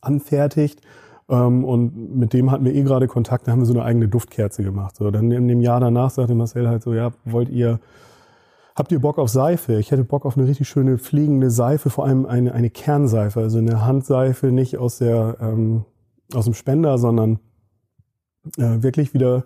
[0.00, 0.80] anfertigt.
[1.28, 4.08] Ähm, und mit dem hatten wir eh gerade Kontakt, da haben wir so eine eigene
[4.08, 4.96] Duftkerze gemacht.
[4.96, 7.78] So, dann in dem Jahr danach sagte Marcel halt so, ja, wollt ihr,
[8.74, 9.78] habt ihr Bock auf Seife?
[9.78, 13.58] Ich hätte Bock auf eine richtig schöne fliegende Seife, vor allem eine, eine Kernseife, also
[13.58, 15.84] eine Handseife, nicht aus der, ähm,
[16.34, 17.38] aus dem Spender, sondern
[18.58, 19.44] äh, wirklich wieder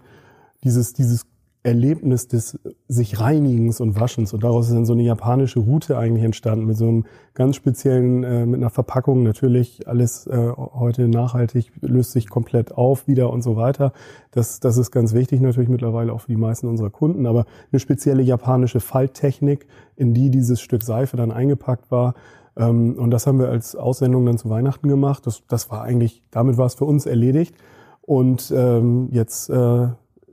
[0.65, 1.27] dieses, dieses
[1.67, 4.33] Erlebnis des sich Reinigens und Waschens.
[4.33, 8.23] Und daraus ist dann so eine japanische Route eigentlich entstanden mit so einem ganz speziellen,
[8.23, 13.43] äh, mit einer Verpackung natürlich alles äh, heute nachhaltig, löst sich komplett auf wieder und
[13.43, 13.93] so weiter.
[14.31, 17.27] Das, das ist ganz wichtig natürlich mittlerweile auch für die meisten unserer Kunden.
[17.27, 22.15] Aber eine spezielle japanische Falttechnik, in die dieses Stück Seife dann eingepackt war.
[22.57, 25.27] Ähm, und das haben wir als Aussendung dann zu Weihnachten gemacht.
[25.27, 27.57] Das, das war eigentlich, damit war es für uns erledigt.
[28.03, 29.89] Und ähm, jetzt äh,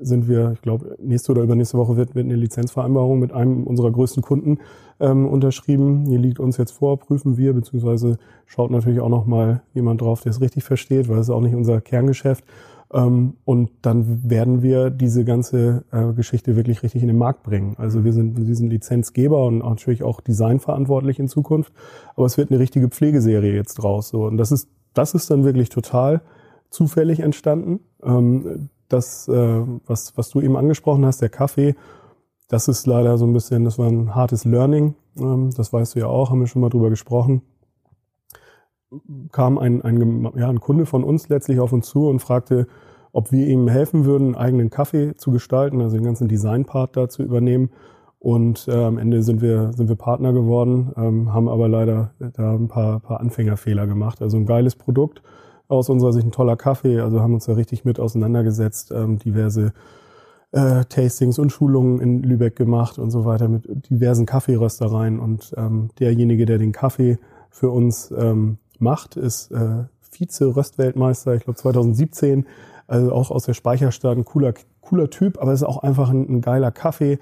[0.06, 3.92] sind wir, ich glaube, nächste oder übernächste Woche wird, wird eine Lizenzvereinbarung mit einem unserer
[3.92, 4.60] größten Kunden
[5.00, 6.06] ähm, unterschrieben.
[6.08, 10.22] Hier liegt uns jetzt vor, prüfen wir, beziehungsweise schaut natürlich auch noch mal jemand drauf,
[10.22, 12.44] der es richtig versteht, weil es ist auch nicht unser Kerngeschäft.
[12.94, 17.76] Ähm, und dann werden wir diese ganze äh, Geschichte wirklich richtig in den Markt bringen.
[17.78, 21.74] Also wir sind, wir sind Lizenzgeber und natürlich auch designverantwortlich in Zukunft.
[22.16, 24.10] Aber es wird eine richtige Pflegeserie jetzt draus.
[24.10, 24.26] So.
[24.26, 26.22] Und das ist, das ist dann wirklich total
[26.70, 27.80] zufällig entstanden.
[28.04, 31.76] Ähm, das, äh, was, was du eben angesprochen hast, der Kaffee,
[32.48, 34.96] das ist leider so ein bisschen, das war ein hartes Learning.
[35.18, 37.42] Ähm, das weißt du ja auch, haben wir schon mal drüber gesprochen.
[39.32, 42.68] Kam ein, ein, ja, ein Kunde von uns letztlich auf uns zu und fragte,
[43.12, 47.10] ob wir ihm helfen würden, einen eigenen Kaffee zu gestalten, also den ganzen Design-Part da
[47.10, 47.70] zu übernehmen.
[48.20, 52.54] Und äh, am Ende sind wir, sind wir Partner geworden, ähm, haben aber leider da
[52.54, 54.22] ein paar, paar Anfängerfehler gemacht.
[54.22, 55.22] Also ein geiles Produkt,
[55.68, 57.00] aus unserer Sicht ein toller Kaffee.
[57.00, 59.74] Also haben uns da richtig mit auseinandergesetzt, ähm, diverse
[60.52, 65.20] äh, Tastings und Schulungen in Lübeck gemacht und so weiter mit diversen Kaffeeröstereien.
[65.20, 67.18] Und ähm, derjenige, der den Kaffee
[67.50, 72.46] für uns ähm, macht, ist äh, Vize-Röstweltmeister, ich glaube 2017.
[72.88, 76.30] Also auch aus der Speicherstadt, ein cooler, cooler Typ, aber es ist auch einfach ein,
[76.30, 77.18] ein geiler Kaffee.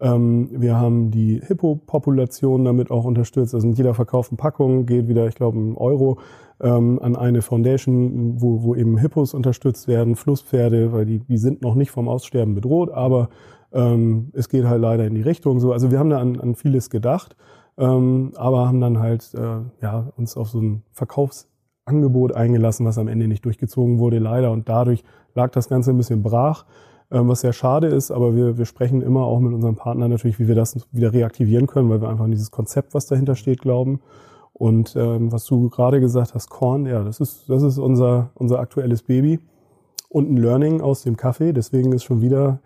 [0.00, 3.54] Ähm, wir haben die Hippo-Population damit auch unterstützt.
[3.54, 6.18] Also mit jeder verkauften Packung geht wieder, ich glaube, ein Euro
[6.60, 11.62] ähm, an eine Foundation, wo, wo eben Hippos unterstützt werden, Flusspferde, weil die, die sind
[11.62, 13.28] noch nicht vom Aussterben bedroht, aber
[13.72, 15.72] ähm, es geht halt leider in die Richtung so.
[15.72, 17.36] Also wir haben da an, an vieles gedacht,
[17.78, 23.08] ähm, aber haben dann halt äh, ja, uns auf so ein Verkaufsangebot eingelassen, was am
[23.08, 24.50] Ende nicht durchgezogen wurde, leider.
[24.50, 26.64] Und dadurch lag das Ganze ein bisschen brach,
[27.10, 30.38] ähm, was sehr schade ist, aber wir, wir sprechen immer auch mit unserem Partner natürlich,
[30.38, 33.60] wie wir das wieder reaktivieren können, weil wir einfach an dieses Konzept, was dahinter steht,
[33.60, 34.00] glauben.
[34.58, 38.58] Und ähm, was du gerade gesagt hast, Korn, ja, das ist, das ist unser, unser
[38.58, 39.38] aktuelles Baby.
[40.08, 41.52] Und ein Learning aus dem Kaffee.
[41.52, 42.60] Deswegen ist schon wieder,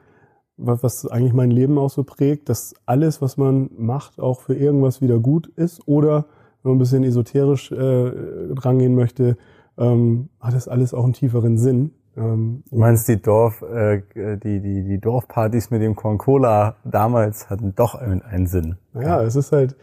[0.56, 4.54] was, was eigentlich mein Leben auch so prägt, dass alles, was man macht, auch für
[4.54, 5.82] irgendwas wieder gut ist.
[5.88, 6.26] Oder
[6.62, 8.12] wenn man ein bisschen esoterisch äh,
[8.60, 9.36] rangehen möchte,
[9.76, 11.90] ähm, hat das alles auch einen tieferen Sinn.
[12.16, 17.50] Ähm, du meinst die Dorf, äh, die, die, die Dorfpartys mit dem Corn Cola damals
[17.50, 18.76] hatten doch einen Sinn.
[18.94, 19.74] Ja, es ist halt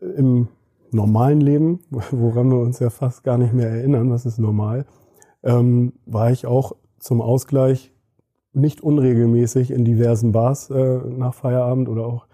[0.00, 0.46] im
[0.92, 4.86] normalen Leben, woran wir uns ja fast gar nicht mehr erinnern, was ist normal,
[5.42, 7.92] ähm, war ich auch zum Ausgleich
[8.52, 12.26] nicht unregelmäßig in diversen Bars äh, nach Feierabend oder auch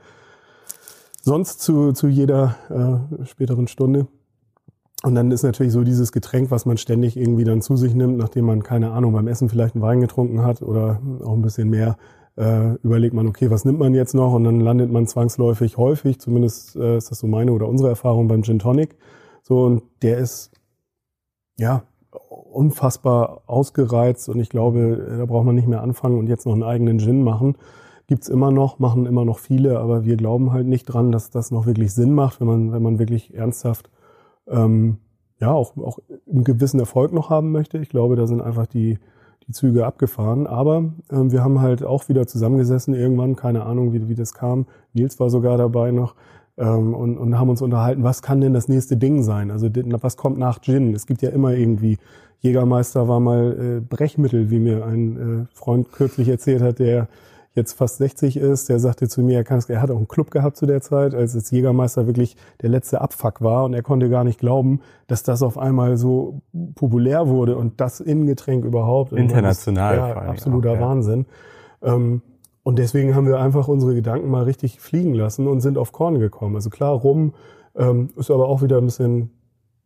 [1.23, 2.57] sonst zu, zu jeder
[3.21, 4.09] äh, späteren Stunde.
[5.05, 8.17] Und dann ist natürlich so dieses Getränk, was man ständig irgendwie dann zu sich nimmt,
[8.19, 11.71] nachdem man, keine Ahnung, beim Essen vielleicht einen Wein getrunken hat oder auch ein bisschen
[11.71, 11.97] mehr,
[12.39, 14.33] äh, überlegt man, okay, was nimmt man jetzt noch?
[14.33, 18.29] Und dann landet man zwangsläufig häufig, zumindest äh, ist das so meine oder unsere Erfahrung
[18.29, 18.97] beim Gin Tonic.
[19.43, 20.53] So, und der ist,
[21.59, 26.53] ja, unfassbar ausgereizt und ich glaube, da braucht man nicht mehr anfangen und jetzt noch
[26.53, 27.57] einen eigenen Gin machen.
[28.07, 31.51] Gibt's immer noch, machen immer noch viele, aber wir glauben halt nicht dran, dass das
[31.51, 33.91] noch wirklich Sinn macht, wenn man, wenn man wirklich ernsthaft
[34.49, 34.99] ähm,
[35.41, 35.99] ja auch, auch
[36.31, 37.79] einen gewissen Erfolg noch haben möchte.
[37.79, 38.99] Ich glaube, da sind einfach die,
[39.49, 40.47] die Züge abgefahren.
[40.47, 44.67] Aber ähm, wir haben halt auch wieder zusammengesessen irgendwann, keine Ahnung, wie, wie das kam.
[44.93, 46.15] Nils war sogar dabei noch
[46.57, 49.51] ähm, und, und haben uns unterhalten, was kann denn das nächste Ding sein?
[49.51, 49.69] Also
[50.01, 50.95] was kommt nach Gin?
[50.95, 51.99] Es gibt ja immer irgendwie,
[52.41, 57.09] Jägermeister war mal äh, Brechmittel, wie mir ein äh, Freund kürzlich erzählt hat, der
[57.59, 60.31] jetzt fast 60 ist, der sagte zu mir, er, kann, er hat auch einen Club
[60.31, 64.09] gehabt zu der Zeit, als jetzt Jägermeister wirklich der letzte Abfuck war und er konnte
[64.09, 66.41] gar nicht glauben, dass das auf einmal so
[66.75, 69.13] populär wurde und das Innengetränk überhaupt.
[69.13, 69.97] International.
[69.97, 71.27] Ja, absoluter auch, Wahnsinn.
[71.83, 72.23] Ähm,
[72.63, 76.19] und deswegen haben wir einfach unsere Gedanken mal richtig fliegen lassen und sind auf Korn
[76.19, 76.55] gekommen.
[76.55, 77.35] Also klar, Rum
[77.77, 79.31] ähm, ist aber auch wieder ein bisschen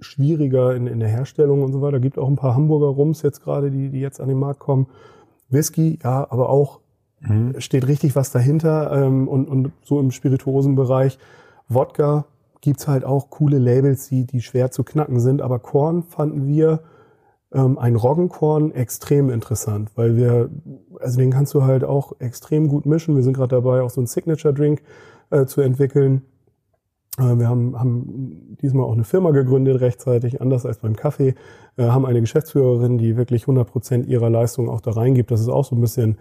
[0.00, 2.00] schwieriger in, in der Herstellung und so weiter.
[2.00, 4.88] Gibt auch ein paar Hamburger Rums jetzt gerade, die, die jetzt an den Markt kommen.
[5.48, 6.80] Whisky, ja, aber auch
[7.26, 7.60] mhm.
[7.60, 8.92] steht richtig was dahinter.
[8.92, 11.18] Ähm, und, und so im Spirituosenbereich
[11.68, 12.26] Wodka
[12.60, 15.42] gibt's halt auch coole Labels, die, die schwer zu knacken sind.
[15.42, 16.80] Aber Korn fanden wir
[17.52, 20.48] ähm, ein Roggenkorn extrem interessant, weil wir,
[21.00, 23.16] also den kannst du halt auch extrem gut mischen.
[23.16, 24.82] Wir sind gerade dabei, auch so einen Signature-Drink
[25.30, 26.22] äh, zu entwickeln.
[27.18, 31.34] Äh, wir haben, haben diesmal auch eine Firma gegründet rechtzeitig, anders als beim Kaffee,
[31.76, 35.30] äh, haben eine Geschäftsführerin, die wirklich 100 Prozent ihrer Leistung auch da reingibt.
[35.30, 36.18] Das ist auch so ein bisschen,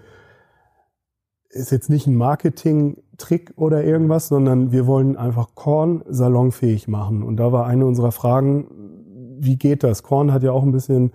[1.52, 7.24] ist jetzt nicht ein Marketing-Trick oder irgendwas, sondern wir wollen einfach Korn salonfähig machen.
[7.24, 8.68] Und da war eine unserer Fragen,
[9.40, 10.04] wie geht das?
[10.04, 11.12] Korn hat ja auch ein bisschen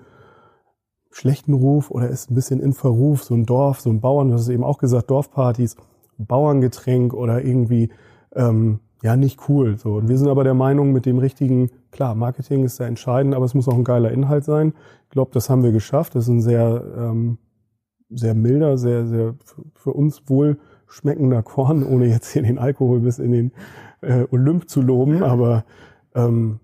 [1.11, 4.35] schlechten Ruf oder ist ein bisschen in Verruf, so ein Dorf, so ein Bauern, du
[4.35, 5.77] hast es eben auch gesagt, Dorfpartys,
[6.19, 7.91] Bauerngetränk oder irgendwie
[8.35, 9.79] ähm, ja nicht cool.
[9.79, 9.95] So.
[9.95, 13.45] Und wir sind aber der Meinung, mit dem richtigen, klar, Marketing ist da entscheidend, aber
[13.45, 14.75] es muss auch ein geiler Inhalt sein.
[15.05, 16.15] Ich glaube, das haben wir geschafft.
[16.15, 17.39] Das ist ein sehr, ähm,
[18.11, 19.35] sehr milder, sehr, sehr
[19.75, 23.53] für uns wohl schmeckender Korn, ohne jetzt hier den Alkohol bis in den
[24.01, 25.23] äh, Olymp zu loben.
[25.23, 25.65] Aber
[26.15, 26.61] ähm,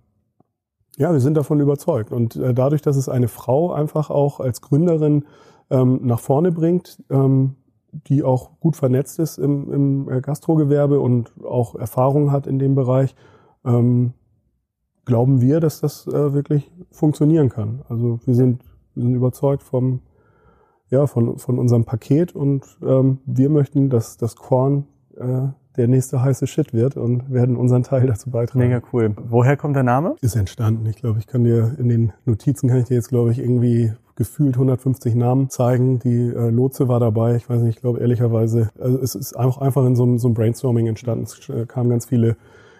[0.96, 2.12] ja, wir sind davon überzeugt.
[2.12, 5.24] Und äh, dadurch, dass es eine Frau einfach auch als Gründerin
[5.70, 7.56] ähm, nach vorne bringt, ähm,
[7.92, 12.74] die auch gut vernetzt ist im, im äh, Gastrogewerbe und auch Erfahrung hat in dem
[12.74, 13.14] Bereich,
[13.64, 14.12] ähm,
[15.04, 17.82] glauben wir, dass das äh, wirklich funktionieren kann.
[17.88, 20.00] Also wir sind, wir sind überzeugt vom,
[20.92, 24.84] ja, von, von unserem Paket und ähm, wir möchten, dass das Korn
[25.16, 28.58] äh, der nächste heiße Shit wird und werden unseren Teil dazu beitragen.
[28.60, 29.16] Mega cool.
[29.16, 30.16] Woher kommt der Name?
[30.20, 30.84] Ist entstanden.
[30.84, 33.92] Ich glaube, ich kann dir in den Notizen kann ich dir jetzt, glaube ich, irgendwie
[34.16, 35.98] gefühlt 150 Namen zeigen.
[35.98, 37.36] Die äh, Lotse war dabei.
[37.36, 40.28] Ich weiß nicht, ich glaube ehrlicherweise, also es ist auch einfach in so einem, so
[40.28, 41.24] einem Brainstorming entstanden.
[41.24, 42.36] Es äh, kamen ganz viele,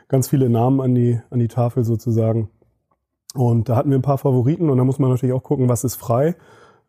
[0.09, 2.51] ganz viele Namen an die, an die Tafel sozusagen.
[3.35, 5.83] Und da hatten wir ein paar Favoriten und da muss man natürlich auch gucken, was
[5.83, 6.37] ist frei.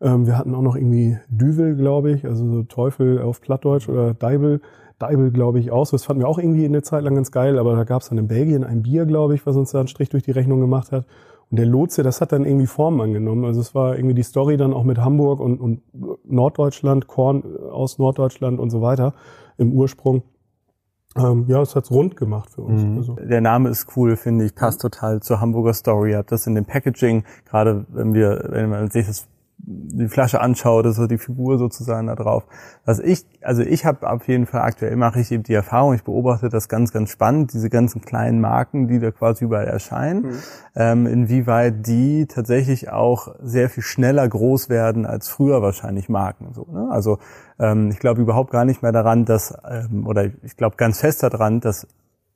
[0.00, 4.14] Ähm, wir hatten auch noch irgendwie Düvel, glaube ich, also so Teufel auf Plattdeutsch oder
[4.14, 4.60] Deibel.
[4.98, 5.86] Deibel, glaube ich, auch.
[5.86, 8.02] So, das fanden wir auch irgendwie in der Zeit lang ganz geil, aber da gab
[8.02, 10.30] es dann in Belgien ein Bier, glaube ich, was uns da einen Strich durch die
[10.30, 11.04] Rechnung gemacht hat.
[11.50, 13.44] Und der Lotse, das hat dann irgendwie Form angenommen.
[13.44, 15.82] Also es war irgendwie die Story dann auch mit Hamburg und, und
[16.24, 19.14] Norddeutschland, Korn aus Norddeutschland und so weiter
[19.58, 20.22] im Ursprung.
[21.16, 22.82] Ähm, ja, es hat's rund gemacht für uns.
[22.82, 22.96] Mhm.
[22.96, 23.14] Also.
[23.14, 26.12] Der Name ist cool, finde ich, passt total zur Hamburger Story.
[26.12, 29.28] Habt das in dem Packaging, gerade wenn wir, wenn man sich das
[29.66, 32.44] die Flasche anschaut, ist so die Figur sozusagen da drauf.
[32.84, 36.04] Was ich, also ich habe auf jeden Fall aktuell mache ich eben die Erfahrung, ich
[36.04, 40.38] beobachte das ganz, ganz spannend, diese ganzen kleinen Marken, die da quasi überall erscheinen, mhm.
[40.74, 46.52] ähm, inwieweit die tatsächlich auch sehr viel schneller groß werden als früher wahrscheinlich Marken.
[46.52, 46.88] So, ne?
[46.90, 47.18] Also
[47.58, 51.22] ähm, ich glaube überhaupt gar nicht mehr daran, dass, ähm, oder ich glaube ganz fest
[51.22, 51.86] daran, dass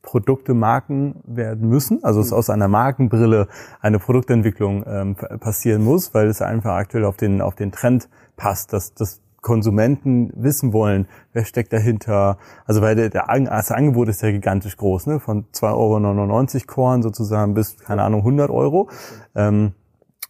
[0.09, 3.47] Produkte Marken werden müssen, also es aus einer Markenbrille
[3.83, 8.73] eine Produktentwicklung ähm, passieren muss, weil es einfach aktuell auf den, auf den Trend passt,
[8.73, 12.39] dass, dass Konsumenten wissen wollen, wer steckt dahinter.
[12.65, 15.21] Also weil der, der das Angebot ist ja gigantisch groß, ne?
[15.21, 18.89] von 2,99 Euro Korn sozusagen bis, keine Ahnung, 100 Euro.
[19.35, 19.75] Ähm,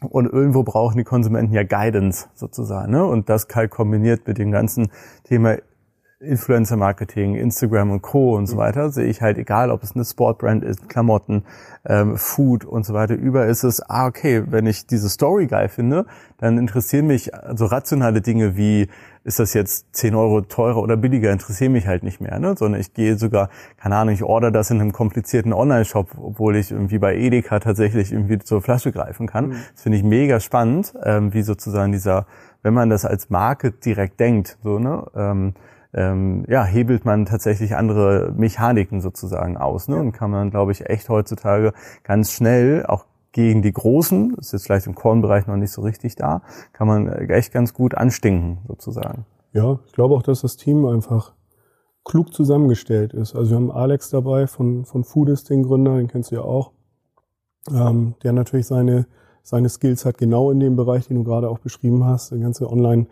[0.01, 2.91] und irgendwo brauchen die Konsumenten ja Guidance sozusagen.
[2.91, 3.05] Ne?
[3.05, 4.91] Und das halt kombiniert mit dem ganzen
[5.23, 5.57] Thema
[6.21, 8.37] Influencer-Marketing, Instagram und Co.
[8.37, 8.61] und so mhm.
[8.61, 11.45] weiter, sehe ich halt, egal ob es eine Sportbrand ist, Klamotten,
[11.85, 15.69] ähm, Food und so weiter, über ist es, ah, okay, wenn ich diese Story geil
[15.69, 16.07] finde,
[16.39, 18.89] dann interessieren mich also rationale Dinge wie,
[19.23, 22.57] ist das jetzt 10 Euro teurer oder billiger, interessieren mich halt nicht mehr, ne?
[22.59, 26.73] sondern ich gehe sogar, keine Ahnung, ich order das in einem komplizierten Online-Shop, obwohl ich
[26.73, 29.51] irgendwie bei Edeka tatsächlich irgendwie zur Flasche greifen kann.
[29.51, 29.57] Mhm.
[29.73, 32.27] Das finde ich mega spannend, ähm, wie sozusagen dieser,
[32.65, 35.55] wenn man das als Marke direkt denkt, so, ne, ähm,
[35.95, 39.89] ähm, ja, hebelt man tatsächlich andere Mechaniken sozusagen aus.
[39.89, 39.97] Ne?
[39.97, 41.73] Und kann man, glaube ich, echt heutzutage
[42.05, 46.17] ganz schnell auch gegen die Großen, ist jetzt vielleicht im Kornbereich noch nicht so richtig
[46.17, 49.27] da, kann man echt ganz gut anstinken sozusagen.
[49.53, 51.35] Ja, ich glaube auch, dass das Team einfach
[52.05, 53.35] klug zusammengestellt ist.
[53.35, 56.73] Also wir haben Alex dabei von, von Foodist, den Gründer, den kennst du ja auch,
[57.71, 59.07] ähm, der natürlich seine,
[59.43, 62.71] seine Skills hat, genau in dem Bereich, den du gerade auch beschrieben hast, die ganze
[62.71, 63.07] Online-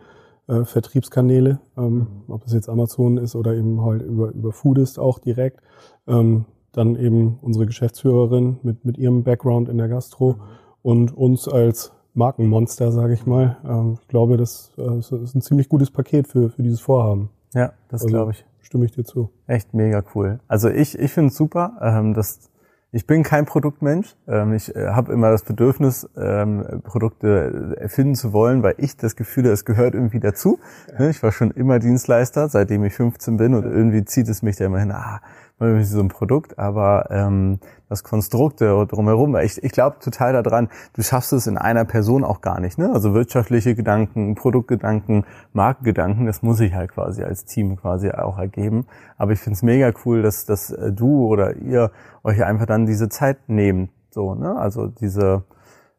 [0.47, 2.07] äh, Vertriebskanäle, ähm, mhm.
[2.27, 5.61] ob es jetzt Amazon ist oder eben halt über, über Foodist auch direkt.
[6.07, 10.41] Ähm, dann eben unsere Geschäftsführerin mit, mit ihrem Background in der Gastro mhm.
[10.83, 13.57] und uns als Markenmonster, sage ich mal.
[13.65, 17.29] Ähm, ich glaube, das, äh, das ist ein ziemlich gutes Paket für, für dieses Vorhaben.
[17.53, 18.45] Ja, das also, glaube ich.
[18.61, 19.29] Stimme ich dir zu.
[19.45, 20.39] Echt mega cool.
[20.47, 22.49] Also ich, ich finde es super, ähm, dass
[22.97, 24.15] ich bin kein Produktmensch.
[24.27, 29.15] Ähm, ich äh, habe immer das Bedürfnis, ähm, Produkte erfinden zu wollen, weil ich das
[29.15, 30.59] Gefühl habe, es gehört irgendwie dazu.
[30.97, 31.07] Ja.
[31.07, 34.65] Ich war schon immer Dienstleister, seitdem ich 15 bin und irgendwie zieht es mich da
[34.65, 35.21] immer hin, ah,
[35.59, 41.33] so ein Produkt, aber ähm, das Konstrukt drumherum, ich, ich glaube total daran, du schaffst
[41.33, 42.77] es in einer Person auch gar nicht.
[42.77, 42.91] Ne?
[42.93, 48.85] Also wirtschaftliche Gedanken, Produktgedanken, Markengedanken, das muss ich halt quasi als Team quasi auch ergeben.
[49.17, 51.91] Aber ich finde es mega cool, dass, dass du oder ihr
[52.23, 53.89] euch einfach dann diese Zeit nehmt.
[54.11, 54.55] So, ne?
[54.57, 55.43] Also diese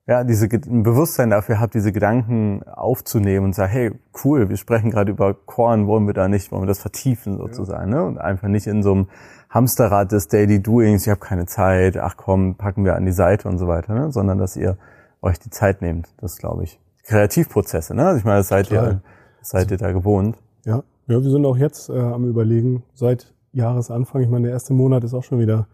[0.09, 3.93] ja, diese ein Bewusstsein dafür habt, diese Gedanken aufzunehmen und sagt, hey,
[4.25, 7.93] cool, wir sprechen gerade über Korn, wollen wir da nicht, wollen wir das vertiefen sozusagen,
[7.93, 7.99] ja.
[7.99, 8.05] ne?
[8.07, 9.09] Und einfach nicht in so einem
[9.51, 13.49] Hamsterrad des Daily Doings, ich habe keine Zeit, ach komm, packen wir an die Seite
[13.49, 14.11] und so weiter, ne?
[14.11, 14.79] sondern dass ihr
[15.21, 16.09] euch die Zeit nehmt.
[16.23, 16.81] Das glaube ich.
[17.05, 18.07] Kreativprozesse, ne?
[18.07, 19.03] Also ich meine, das seid ihr,
[19.43, 20.39] seid ihr da gewohnt.
[20.65, 24.73] Ja, ja, wir sind auch jetzt äh, am überlegen, seit Jahresanfang, ich meine, der erste
[24.73, 25.67] Monat ist auch schon wieder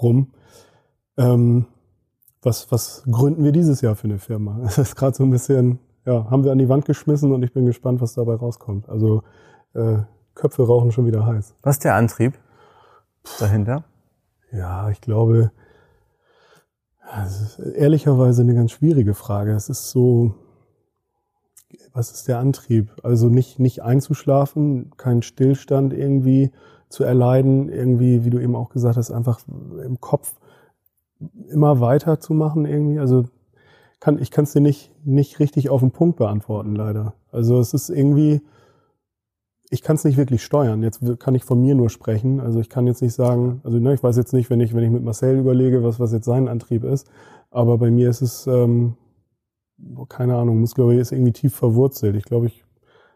[0.00, 0.32] rum.
[1.18, 1.66] Ähm,
[2.42, 4.58] was, was gründen wir dieses Jahr für eine Firma?
[4.62, 7.52] Das ist gerade so ein bisschen, ja, haben wir an die Wand geschmissen und ich
[7.52, 8.88] bin gespannt, was dabei rauskommt.
[8.88, 9.22] Also
[9.74, 9.98] äh,
[10.34, 11.54] Köpfe rauchen schon wieder heiß.
[11.62, 12.38] Was ist der Antrieb
[13.38, 13.84] dahinter?
[14.50, 15.52] Ja, ich glaube,
[17.14, 19.52] das ist ehrlicherweise eine ganz schwierige Frage.
[19.52, 20.34] Es ist so,
[21.92, 22.90] was ist der Antrieb?
[23.02, 26.52] Also nicht, nicht einzuschlafen, keinen Stillstand irgendwie
[26.88, 30.34] zu erleiden, irgendwie, wie du eben auch gesagt hast, einfach im Kopf
[31.48, 32.98] immer weiterzumachen irgendwie.
[32.98, 33.24] Also
[34.00, 37.14] kann, ich kann es dir nicht, nicht richtig auf den Punkt beantworten, leider.
[37.30, 38.40] Also es ist irgendwie,
[39.70, 40.82] ich kann es nicht wirklich steuern.
[40.82, 42.40] Jetzt kann ich von mir nur sprechen.
[42.40, 44.84] Also ich kann jetzt nicht sagen, also ne, ich weiß jetzt nicht, wenn ich, wenn
[44.84, 47.08] ich mit Marcel überlege, was, was jetzt sein Antrieb ist.
[47.50, 48.96] Aber bei mir ist es, ähm,
[50.08, 52.16] keine Ahnung, muss glaube ich, ist irgendwie tief verwurzelt.
[52.16, 52.64] Ich glaube, ich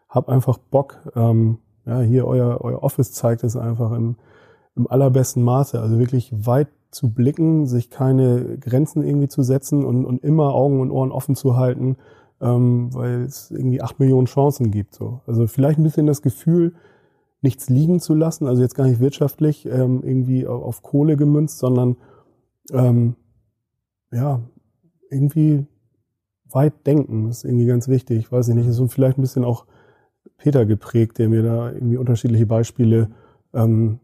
[0.09, 1.11] habe einfach Bock.
[1.15, 4.15] Ähm, ja, hier euer, euer Office zeigt es einfach im,
[4.75, 5.79] im allerbesten Maße.
[5.79, 10.81] Also wirklich weit zu blicken, sich keine Grenzen irgendwie zu setzen und, und immer Augen
[10.81, 11.97] und Ohren offen zu halten,
[12.41, 14.95] ähm, weil es irgendwie acht Millionen Chancen gibt.
[14.95, 15.21] So.
[15.27, 16.73] Also vielleicht ein bisschen das Gefühl,
[17.41, 21.59] nichts liegen zu lassen, also jetzt gar nicht wirtschaftlich ähm, irgendwie auf, auf Kohle gemünzt,
[21.59, 21.97] sondern
[22.71, 23.15] ähm,
[24.11, 24.41] ja,
[25.11, 25.67] irgendwie
[26.49, 28.31] weit denken, ist irgendwie ganz wichtig.
[28.31, 29.65] Weiß ich nicht, ist so vielleicht ein bisschen auch
[30.37, 33.11] Peter geprägt, der mir da irgendwie unterschiedliche Beispiele
[33.53, 33.99] ähm,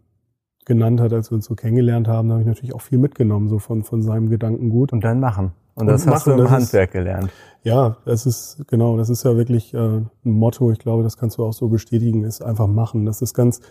[0.66, 3.49] genannt hat, als wir uns so kennengelernt haben, da habe ich natürlich auch viel mitgenommen,
[3.49, 4.93] so von, von seinem Gedankengut.
[4.93, 5.51] Und dann machen.
[5.76, 7.30] Und das und hast machen, du im Handwerk ist, gelernt.
[7.64, 11.38] Ja, das ist, genau, das ist ja wirklich äh, ein Motto, ich glaube, das kannst
[11.38, 13.05] du auch so bestätigen, ist einfach machen.
[13.05, 13.61] Das ist ganz,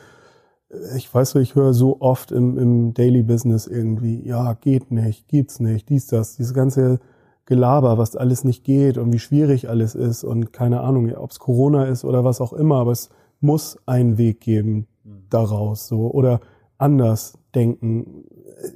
[0.96, 5.60] ich weiß, ich höre so oft im, im Daily Business irgendwie, ja, geht nicht, gibt's
[5.60, 7.00] nicht, dies, das, dieses ganze
[7.44, 11.38] Gelaber, was alles nicht geht und wie schwierig alles ist und keine Ahnung, ob es
[11.38, 15.24] Corona ist oder was auch immer, aber es muss einen Weg geben mhm.
[15.28, 16.40] daraus, so oder
[16.82, 18.24] anders denken.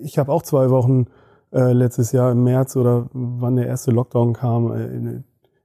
[0.02, 1.06] Ich habe auch zwei Wochen
[1.52, 5.24] äh, letztes Jahr im März oder wann der erste Lockdown kam, äh, eine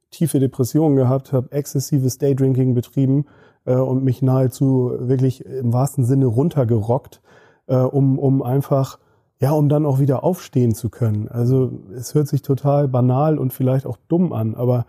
[0.09, 3.25] tiefe Depression gehabt, habe exzessives Daydrinking betrieben
[3.65, 7.21] äh, und mich nahezu wirklich im wahrsten Sinne runtergerockt,
[7.67, 8.99] äh, um, um einfach,
[9.39, 11.27] ja, um dann auch wieder aufstehen zu können.
[11.27, 14.85] Also es hört sich total banal und vielleicht auch dumm an, aber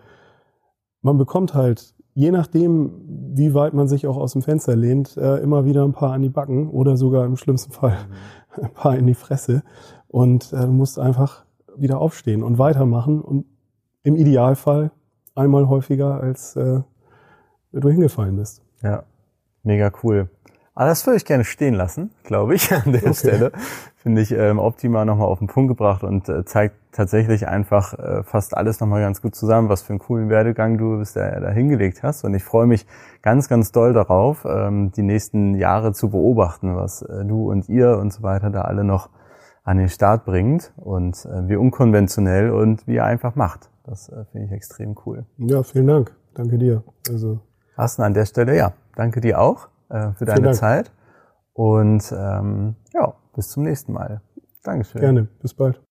[1.02, 2.92] man bekommt halt, je nachdem,
[3.34, 6.22] wie weit man sich auch aus dem Fenster lehnt, äh, immer wieder ein paar an
[6.22, 7.96] die Backen oder sogar im schlimmsten Fall
[8.56, 8.64] mhm.
[8.64, 9.62] ein paar in die Fresse.
[10.08, 11.44] Und äh, du musst einfach
[11.76, 13.46] wieder aufstehen und weitermachen und
[14.02, 14.90] im Idealfall
[15.34, 16.80] einmal häufiger, als äh,
[17.72, 18.62] du hingefallen bist.
[18.82, 19.04] Ja,
[19.62, 20.28] mega cool.
[20.74, 23.14] Aber das würde ich gerne stehen lassen, glaube ich, an der okay.
[23.14, 23.52] Stelle.
[23.96, 28.22] Finde ich ähm, optimal nochmal auf den Punkt gebracht und äh, zeigt tatsächlich einfach äh,
[28.24, 31.50] fast alles nochmal ganz gut zusammen, was für einen coolen Werdegang du bis da, da
[31.50, 32.24] hingelegt hast.
[32.24, 32.86] Und ich freue mich
[33.20, 37.98] ganz, ganz doll darauf, ähm, die nächsten Jahre zu beobachten, was äh, du und ihr
[37.98, 39.10] und so weiter da alle noch
[39.64, 43.70] an den Start bringt und äh, wie unkonventionell und wie er einfach macht.
[43.84, 45.26] Das äh, finde ich extrem cool.
[45.38, 46.16] Ja, vielen Dank.
[46.34, 46.82] Danke dir.
[47.08, 47.40] Also
[47.76, 50.90] Carsten, an der Stelle, ja, danke dir auch äh, für deine Zeit
[51.52, 54.22] und ähm, ja, bis zum nächsten Mal.
[54.64, 55.00] Dankeschön.
[55.00, 55.82] Gerne, bis bald.